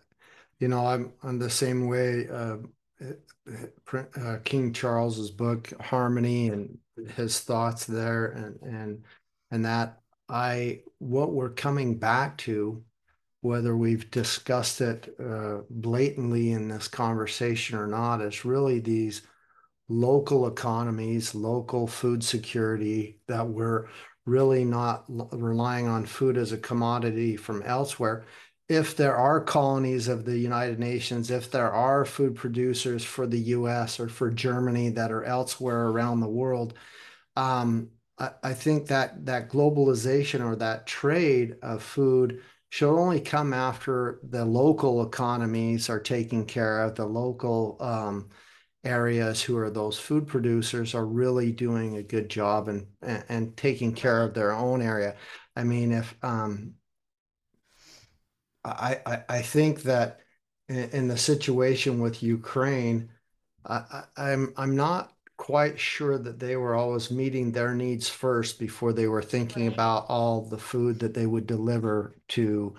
[0.60, 2.28] you know, I'm, I'm the same way.
[2.28, 2.58] Uh,
[3.92, 6.78] uh, King Charles's book, Harmony, and
[7.16, 9.04] his thoughts there, and, and,
[9.50, 12.82] and that I, what we're coming back to,
[13.40, 19.22] whether we've discussed it uh, blatantly in this conversation or not, is really these
[19.88, 23.88] local economies, local food security that we're
[24.26, 28.24] really not relying on food as a commodity from elsewhere.
[28.68, 33.38] If there are colonies of the United Nations, if there are food producers for the
[33.38, 36.74] US or for Germany that are elsewhere around the world,
[37.36, 43.54] um, I, I think that that globalization or that trade of food should only come
[43.54, 48.28] after the local economies are taken care of, the local um,
[48.88, 53.56] areas who are those food producers are really doing a good job and and, and
[53.56, 55.16] taking care of their own area.
[55.56, 56.74] I mean, if um,
[58.64, 60.20] I, I I think that
[60.68, 63.10] in, in the situation with Ukraine,
[63.64, 68.58] I, I, I'm I'm not quite sure that they were always meeting their needs first
[68.58, 72.74] before they were thinking about all the food that they would deliver to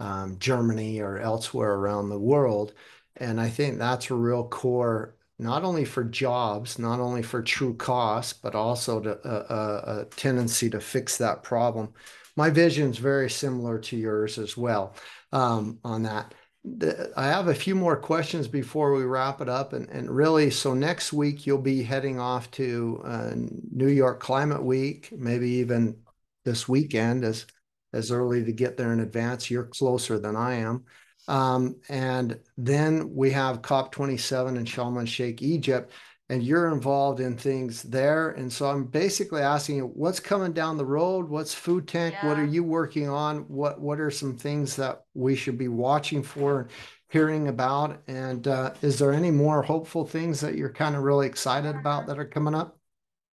[0.00, 2.74] um, Germany or elsewhere around the world.
[3.16, 7.74] And I think that's a real core, not only for jobs, not only for true
[7.74, 11.92] cost, but also to, a, a, a tendency to fix that problem.
[12.36, 14.94] My vision is very similar to yours as well
[15.32, 16.34] um, on that.
[16.64, 19.72] The, I have a few more questions before we wrap it up.
[19.72, 24.62] And, and really, so next week you'll be heading off to uh, New York Climate
[24.62, 25.96] Week, maybe even
[26.44, 27.46] this weekend as
[27.92, 29.50] as early to get there in advance.
[29.50, 30.84] You're closer than I am.
[31.28, 35.92] Um, and then we have COP27 in Sharm el Sheikh, Egypt,
[36.28, 38.30] and you're involved in things there.
[38.30, 41.28] And so I'm basically asking you, what's coming down the road?
[41.28, 42.22] What's Food Tank?
[42.22, 43.40] What are you working on?
[43.48, 46.70] What What are some things that we should be watching for, and
[47.08, 48.02] hearing about?
[48.08, 52.06] And uh, is there any more hopeful things that you're kind of really excited about
[52.06, 52.78] that are coming up?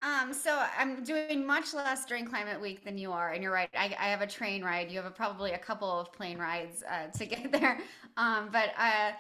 [0.04, 3.70] Um, so I'm doing much less during Climate Week than you are, and you're right.
[3.76, 4.90] I, I have a train ride.
[4.90, 7.80] You have a, probably a couple of plane rides uh, to get there.
[8.18, 9.12] Um, but uh,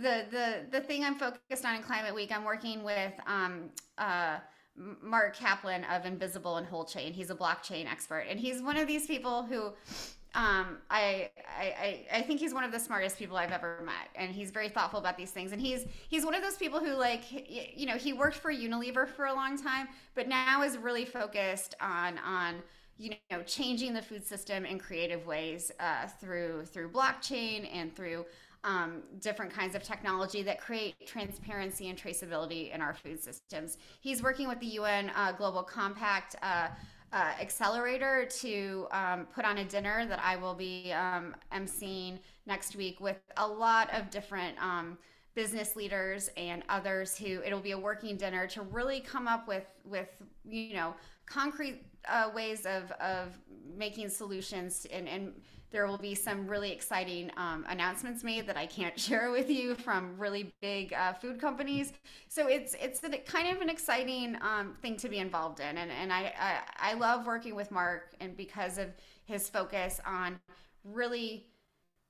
[0.00, 4.38] the the the thing I'm focused on in Climate Week, I'm working with um, uh,
[5.02, 7.12] Mark Kaplan of Envisible and Wholechain.
[7.12, 9.72] He's a blockchain expert, and he's one of these people who
[10.34, 14.32] um, I, I I think he's one of the smartest people I've ever met, and
[14.32, 15.52] he's very thoughtful about these things.
[15.52, 17.22] And he's he's one of those people who like
[17.76, 21.74] you know he worked for Unilever for a long time, but now is really focused
[21.80, 22.62] on on
[22.96, 28.24] you know changing the food system in creative ways uh, through through blockchain and through
[28.64, 33.76] um, different kinds of technology that create transparency and traceability in our food systems.
[34.00, 36.36] He's working with the UN uh, Global Compact.
[36.42, 36.68] Uh,
[37.12, 42.74] uh, accelerator to um, put on a dinner that I will be um, emceeing next
[42.74, 44.96] week with a lot of different um,
[45.34, 49.66] business leaders and others who it'll be a working dinner to really come up with
[49.84, 50.08] with
[50.44, 50.94] you know
[51.26, 53.38] concrete uh, ways of of
[53.76, 55.32] making solutions and and
[55.72, 59.74] there will be some really exciting um, announcements made that I can't share with you
[59.74, 61.92] from really big uh, food companies.
[62.28, 66.12] So it's it's kind of an exciting um, thing to be involved in, and and
[66.12, 68.88] I, I I love working with Mark, and because of
[69.24, 70.38] his focus on
[70.84, 71.46] really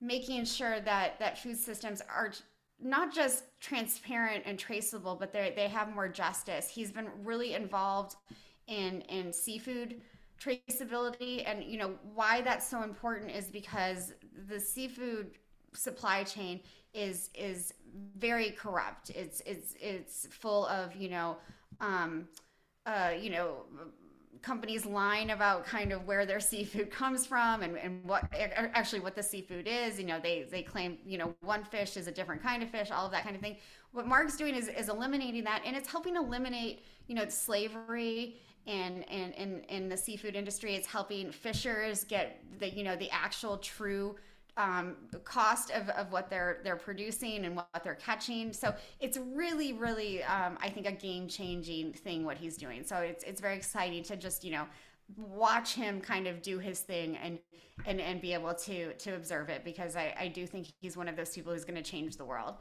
[0.00, 2.32] making sure that that food systems are
[2.80, 6.68] not just transparent and traceable, but they they have more justice.
[6.68, 8.16] He's been really involved
[8.66, 10.00] in in seafood
[10.42, 14.12] traceability and you know why that's so important is because
[14.48, 15.32] the seafood
[15.74, 16.60] supply chain
[16.94, 17.74] is is
[18.16, 19.10] very corrupt.
[19.10, 21.36] It's it's it's full of you know
[21.80, 22.28] um
[22.86, 23.64] uh you know
[24.42, 29.14] companies lying about kind of where their seafood comes from and, and what actually what
[29.14, 29.98] the seafood is.
[29.98, 32.90] You know they they claim you know one fish is a different kind of fish
[32.90, 33.56] all of that kind of thing.
[33.92, 38.36] What mark's doing is, is eliminating that and it's helping eliminate you know slavery
[38.66, 43.10] and and in in the seafood industry it's helping fishers get the you know the
[43.10, 44.14] actual true
[44.56, 48.52] um, cost of, of what they're they're producing and what they're catching.
[48.52, 52.84] So it's really, really, um, I think, a game changing thing what he's doing.
[52.84, 54.66] So it's it's very exciting to just you know
[55.16, 57.38] watch him kind of do his thing and
[57.86, 61.08] and and be able to to observe it because I, I do think he's one
[61.08, 62.56] of those people who's going to change the world.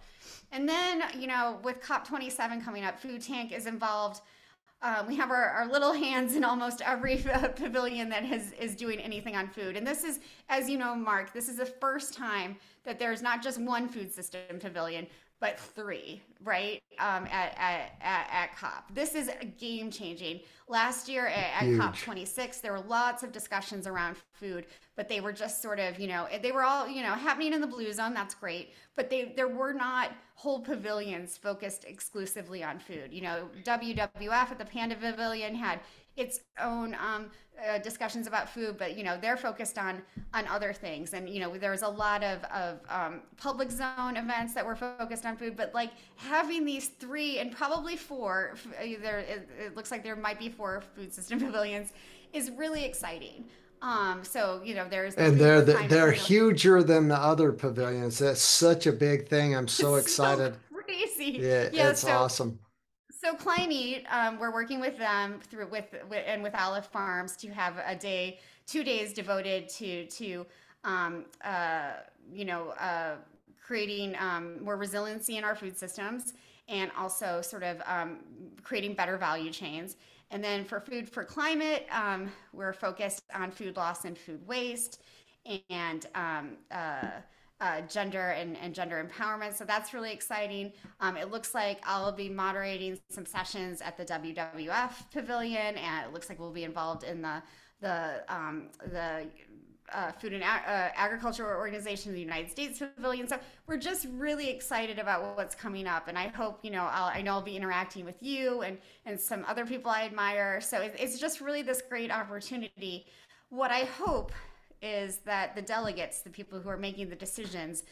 [0.53, 4.21] And then you know with COP27 coming up, Food Tank is involved.
[4.83, 7.17] Um, we have our, our, little hands in almost every
[7.55, 9.77] pavilion that has, is doing anything on food.
[9.77, 13.41] And this is, as you know, Mark, this is the first time that there's not
[13.41, 15.07] just one food system pavilion,
[15.41, 16.83] but three, right?
[16.99, 18.93] Um, at, at, at, at, COP.
[18.93, 20.41] This is game changing.
[20.67, 25.19] Last year at, at COP 26, there were lots of discussions around food, but they
[25.19, 27.91] were just sort of, you know, they were all, you know, happening in the blue
[27.91, 28.13] zone.
[28.13, 28.73] That's great.
[28.95, 33.11] But they, there were not whole pavilions focused exclusively on food.
[33.11, 35.79] You know, WWF at the Panda Pavilion had
[36.21, 37.31] its own um,
[37.67, 40.01] uh, discussions about food, but you know they're focused on
[40.33, 41.13] on other things.
[41.13, 45.25] And you know there's a lot of of um, public zone events that were focused
[45.25, 50.03] on food, but like having these three and probably four, there it, it looks like
[50.03, 51.93] there might be four food system pavilions,
[52.33, 53.45] is really exciting.
[53.81, 58.19] Um, so you know, there's and they're the, they're huger than the other pavilions.
[58.19, 59.55] That's such a big thing.
[59.55, 60.53] I'm so excited.
[60.53, 61.39] So crazy.
[61.39, 62.59] Yeah, yeah it's so, awesome.
[63.21, 67.49] So ClimEat, um, we're working with them through with, with, and with Olive Farms to
[67.49, 70.43] have a day, two days devoted to to
[70.83, 71.91] um, uh,
[72.33, 73.17] you know uh,
[73.63, 76.33] creating um, more resiliency in our food systems
[76.67, 78.21] and also sort of um,
[78.63, 79.97] creating better value chains.
[80.31, 84.99] And then for Food for Climate, um, we're focused on food loss and food waste
[85.69, 87.11] and um, uh,
[87.61, 89.53] uh, gender and, and, gender empowerment.
[89.53, 90.73] So that's really exciting.
[90.99, 96.11] Um, it looks like I'll be moderating some sessions at the WWF Pavilion, and it
[96.11, 97.41] looks like we'll be involved in the
[97.79, 99.27] the um, the
[99.93, 100.47] uh, Food and uh,
[100.95, 103.27] Agriculture Organization of the United States Pavilion.
[103.27, 107.11] So we're just really excited about what's coming up, and I hope you know I'll,
[107.13, 110.61] i know I'll be interacting with you and and some other people I admire.
[110.61, 113.05] So it, it's just really this great opportunity.
[113.49, 114.31] What I hope
[114.81, 117.83] is that the delegates, the people who are making the decisions,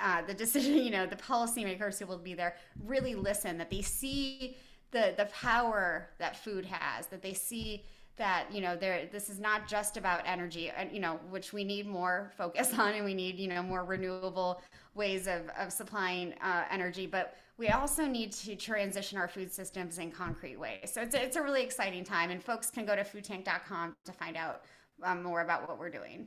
[0.00, 3.58] uh, the decision, you know, the policymakers who will be there, really listen.
[3.58, 4.56] That they see
[4.90, 7.06] the the power that food has.
[7.06, 7.84] That they see
[8.18, 11.64] that you know there this is not just about energy and you know which we
[11.64, 14.60] need more focus on and we need you know more renewable
[14.94, 19.98] ways of, of supplying uh, energy but we also need to transition our food systems
[19.98, 22.94] in concrete ways so it's a, it's a really exciting time and folks can go
[22.94, 24.62] to foodtank.com to find out
[25.04, 26.26] um, more about what we're doing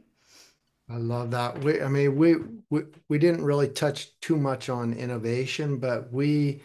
[0.91, 1.63] I love that.
[1.63, 2.35] We, I mean, we,
[2.69, 6.63] we we didn't really touch too much on innovation, but we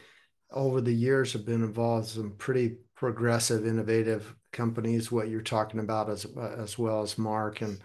[0.50, 5.12] over the years have been involved in some pretty progressive, innovative companies.
[5.12, 6.26] What you're talking about as
[6.58, 7.80] as well as Mark and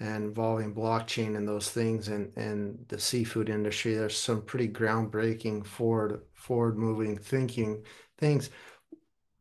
[0.00, 3.94] and involving blockchain and those things and and the seafood industry.
[3.94, 7.84] There's some pretty groundbreaking, forward forward moving thinking
[8.18, 8.50] things.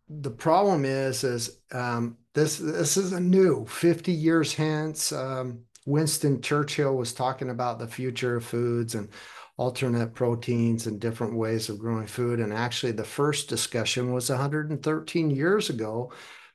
[0.10, 5.12] The problem is is um, this this is a new 50 years hence.
[5.12, 9.10] Um, Winston Churchill was talking about the future of foods and
[9.58, 12.40] alternate proteins and different ways of growing food.
[12.40, 16.12] And actually, the first discussion was 113 years ago,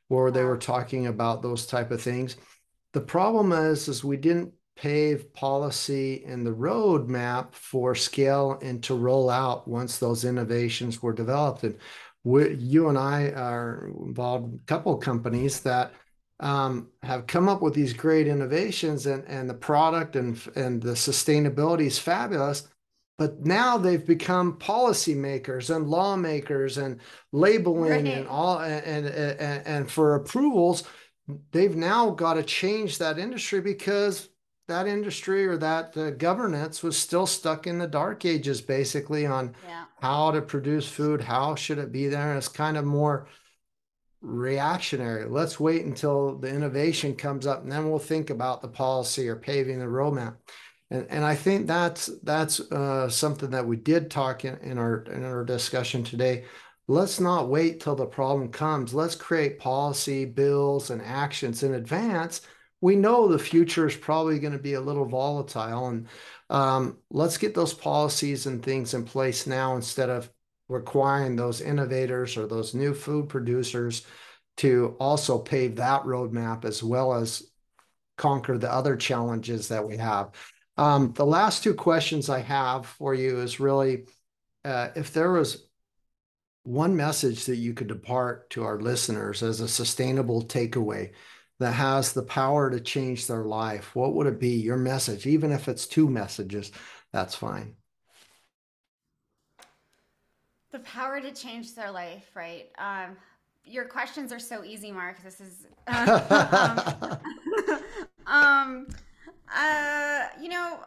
[0.09, 2.36] where they were talking about those type of things.
[2.93, 8.94] The problem is, is we didn't pave policy and the roadmap for scale and to
[8.94, 11.62] roll out once those innovations were developed.
[11.65, 11.77] And
[12.24, 15.93] we, you and I are involved in a couple of companies that
[16.41, 20.93] um, have come up with these great innovations and, and the product and, and the
[20.93, 22.67] sustainability is fabulous.
[23.19, 27.01] But now they've become policymakers and lawmakers and
[27.33, 28.07] labeling Right.
[28.07, 30.85] and all and, and and for approvals,
[31.53, 34.31] they've now got to change that industry because
[34.69, 39.55] that industry or that uh, governance was still stuck in the dark ages basically on
[39.69, 39.85] Yeah.
[40.01, 42.35] how to produce food, how should it be there.
[42.37, 43.27] It's kind of more
[44.20, 45.28] reactionary.
[45.28, 49.36] Let's wait until the innovation comes up and then we'll think about the policy or
[49.36, 50.36] paving the roadmap.
[50.90, 55.02] And, and I think that's that's uh, something that we did talk in, in our
[55.05, 56.44] in our discussion today.
[56.88, 58.92] Let's not wait till the problem comes.
[58.92, 62.40] Let's create policy, bills, and actions in advance.
[62.80, 66.09] We know the future is probably going to be a little volatile, and
[66.48, 70.28] um, let's get those policies and things in place now instead of
[70.70, 74.06] requiring those innovators or those new food producers
[74.59, 77.42] to also pave that roadmap as well as
[78.16, 80.30] conquer the other challenges that we have.
[80.76, 84.06] Um, the last two questions I have for you is really
[84.64, 85.66] uh, if there was
[86.62, 91.12] one message that you could depart to our listeners as a sustainable takeaway
[91.59, 94.56] that has the power to change their life, what would it be?
[94.56, 96.70] Your message, even if it's two messages,
[97.12, 97.76] that's fine.
[100.72, 102.70] The power to change their life, right?
[102.78, 103.16] Um,
[103.64, 105.22] your questions are so easy, Mark.
[105.22, 106.09] This is, um,
[108.26, 108.86] um,
[109.55, 110.80] uh, you know,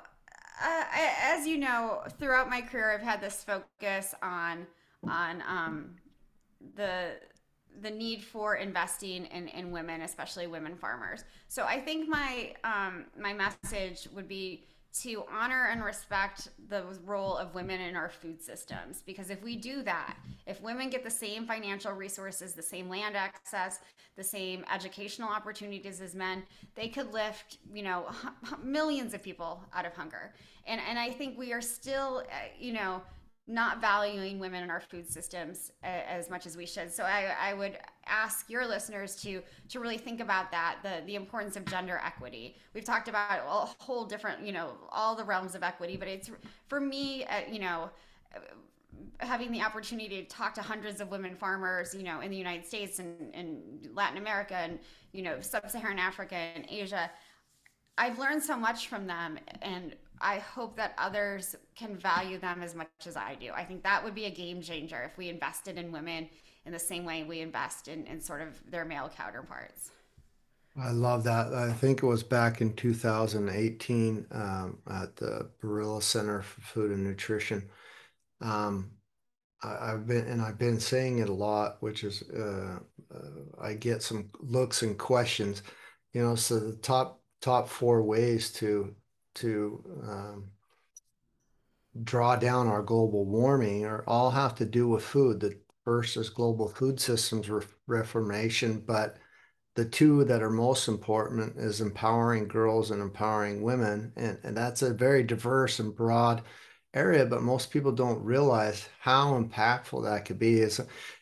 [0.62, 4.68] uh, I, as you know, throughout my career, I've had this focus on
[5.10, 5.96] on um,
[6.76, 7.14] the
[7.82, 11.24] the need for investing in, in women, especially women farmers.
[11.48, 14.66] So I think my um, my message would be
[15.02, 19.56] to honor and respect the role of women in our food systems because if we
[19.56, 20.16] do that
[20.46, 23.80] if women get the same financial resources the same land access
[24.16, 26.44] the same educational opportunities as men
[26.76, 28.06] they could lift you know
[28.64, 30.34] millions of people out of hunger
[30.68, 33.02] and and i think we are still uh, you know
[33.48, 36.92] not valuing women in our food systems as much as we should.
[36.94, 37.78] So I, I would
[38.08, 42.56] ask your listeners to to really think about that the the importance of gender equity.
[42.74, 46.30] We've talked about a whole different you know all the realms of equity, but it's
[46.68, 47.90] for me uh, you know
[49.20, 52.66] having the opportunity to talk to hundreds of women farmers, you know, in the United
[52.66, 54.80] States and in Latin America and
[55.12, 57.10] you know sub-Saharan Africa and Asia,
[57.98, 62.76] I've learned so much from them and I hope that others can value them as
[62.76, 63.52] much as I do.
[63.54, 66.30] I think that would be a game changer if we invested in women
[66.66, 69.92] in the same way we invest in, in sort of their male counterparts.
[70.76, 71.54] I love that.
[71.54, 77.04] I think it was back in 2018 um, at the Barilla Center for Food and
[77.04, 77.70] Nutrition.
[78.42, 78.92] Um,
[79.64, 82.80] I, have been and I've been saying it a lot, which is uh,
[83.14, 85.62] uh, I get some looks and questions.
[86.14, 88.96] You know, so the top top four ways to
[89.36, 90.50] to um,
[92.04, 95.40] draw down our global warming are all have to do with food.
[95.40, 95.58] The
[95.88, 99.18] is global food systems re reformation, but
[99.76, 104.14] the two that are most important is empowering girls and empowering women.
[104.16, 106.44] And, and that's a very diverse and broad
[106.94, 110.60] area, but most people don't realize how impactful that could be.
[110.60, 110.80] Is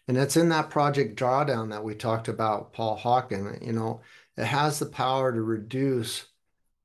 [0.07, 4.01] and it's in that project drawdown that we talked about, Paul Hawken, you know,
[4.37, 6.25] it has the power to reduce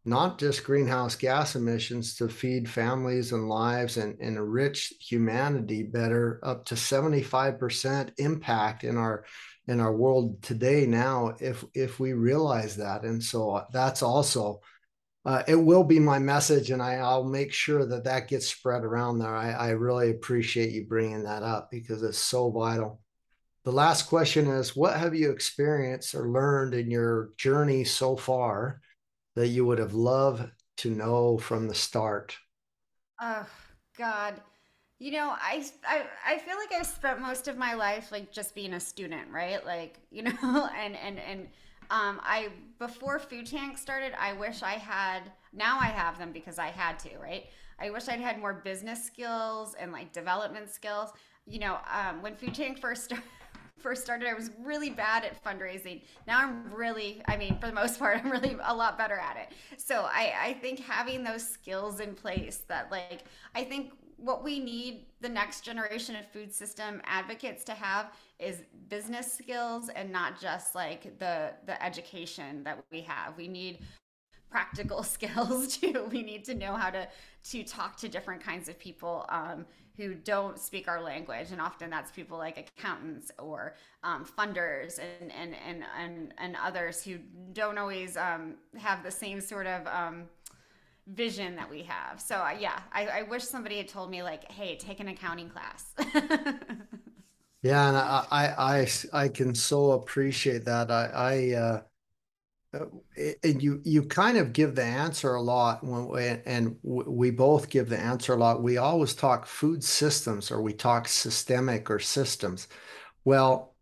[0.07, 6.39] not just greenhouse gas emissions to feed families and lives and, and enrich humanity better
[6.45, 9.25] up to 75% impact in our
[9.67, 13.03] in our world today now if if we realize that.
[13.03, 14.61] And so that's also
[15.25, 18.85] uh, it will be my message and I, i'll make sure that that gets spread
[18.85, 19.35] around there.
[19.35, 23.01] I, I really appreciate you bringing that up because it's so vital.
[23.65, 28.81] The last question is what have you experienced or learned in your journey so far
[29.37, 32.39] that you would have loved to know from the start?
[33.21, 33.47] Oh
[33.99, 34.41] God.
[34.99, 38.55] You know, I, I I feel like I spent most of my life like just
[38.55, 39.65] being a student, right?
[39.65, 41.41] Like, you know, and and and
[41.91, 42.49] um I
[42.79, 46.99] before food tank started, I wish I had now I have them because I had
[47.01, 47.47] to, right?
[47.79, 51.11] I wish I'd had more business skills and like development skills.
[51.47, 53.29] You know, um, when food tank first started
[53.79, 56.03] first started, I was really bad at fundraising.
[56.27, 59.37] Now I'm really, I mean, for the most part, I'm really a lot better at
[59.37, 59.81] it.
[59.81, 63.25] So I, I think having those skills in place that, like,
[63.55, 68.63] I think what we need the next generation of food system advocates to have is
[68.89, 73.37] business skills and not just like the the education that we have.
[73.37, 73.81] We need
[74.51, 76.09] practical skills too.
[76.11, 77.09] We need to know how to
[77.51, 79.67] to talk to different kinds of people um,
[79.97, 85.33] who don't speak our language, and often that's people like accountants or um, funders and,
[85.33, 87.19] and and and and others who
[87.53, 90.25] don't always um, have the same sort of um,
[91.07, 92.21] vision that we have.
[92.21, 95.51] So uh, yeah, I, I wish somebody had told me like, hey, take an accounting
[95.51, 95.95] class.
[97.63, 98.47] Yeah, and I, I,
[98.79, 98.89] I,
[99.25, 100.91] I can so appreciate that.
[100.91, 101.83] I, I, uh,
[102.75, 102.87] Uh,
[103.43, 107.89] and you, you kind of give the answer a lot when, and we both give
[107.89, 108.63] the answer a lot.
[108.63, 112.69] We always talk food systems or we talk systemic or systems.
[113.25, 113.75] Well,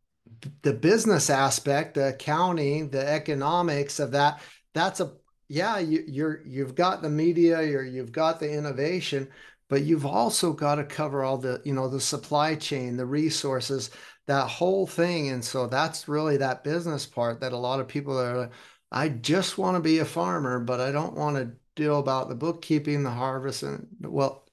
[0.63, 4.41] the business aspect, the accounting, the economics of that,
[4.75, 5.13] that's a,
[5.49, 9.29] yeah, you, you're, you've got the media, you're, you've got the innovation,
[9.69, 13.91] but you've also got to cover all the, you know, the supply chain, the resources,
[14.27, 15.31] that whole thing.
[15.31, 18.51] And so that's really that business part that a lot of people are
[18.95, 22.37] I just want to be a farmer, but I don't want to deal about the
[22.37, 24.47] bookkeeping, the harvest, and well,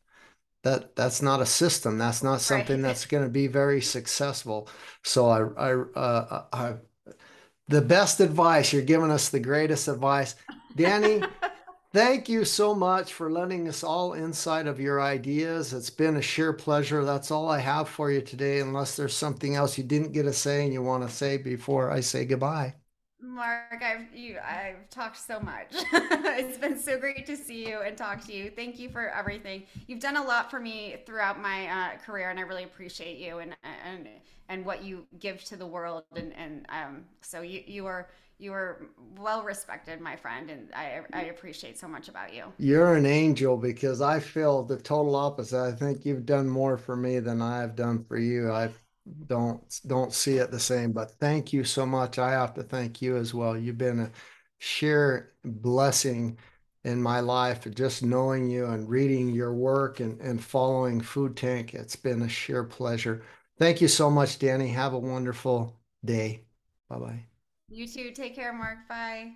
[0.63, 1.99] that that's not a system.
[1.99, 2.87] That's not something right.
[2.87, 4.67] that's going to be very successful.
[5.03, 6.73] So I, I, uh, I,
[7.67, 10.35] the best advice you're giving us the greatest advice,
[10.75, 11.21] Danny.
[11.93, 15.73] Thank you so much for letting us all inside of your ideas.
[15.73, 17.03] It's been a sheer pleasure.
[17.03, 20.33] That's all I have for you today, unless there's something else you didn't get to
[20.33, 22.75] say and you want to say before I say goodbye.
[23.21, 25.67] Mark, I've you I've talked so much.
[25.73, 28.49] it's been so great to see you and talk to you.
[28.49, 29.63] Thank you for everything.
[29.87, 33.39] You've done a lot for me throughout my uh, career, and I really appreciate you
[33.39, 34.07] and and
[34.49, 36.03] and what you give to the world.
[36.15, 38.87] And and um, so you you are you are
[39.17, 42.45] well respected, my friend, and I I appreciate so much about you.
[42.57, 45.61] You're an angel because I feel the total opposite.
[45.61, 48.51] I think you've done more for me than I have done for you.
[48.51, 48.69] I
[49.27, 52.19] don't don't see it the same, but thank you so much.
[52.19, 53.57] I have to thank you as well.
[53.57, 54.11] You've been a
[54.59, 56.37] sheer blessing
[56.83, 57.67] in my life.
[57.73, 62.29] Just knowing you and reading your work and, and following Food Tank, it's been a
[62.29, 63.23] sheer pleasure.
[63.57, 64.69] Thank you so much, Danny.
[64.69, 66.45] Have a wonderful day.
[66.89, 67.25] Bye bye.
[67.69, 68.11] You too.
[68.11, 68.87] Take care, Mark.
[68.87, 69.33] Bye.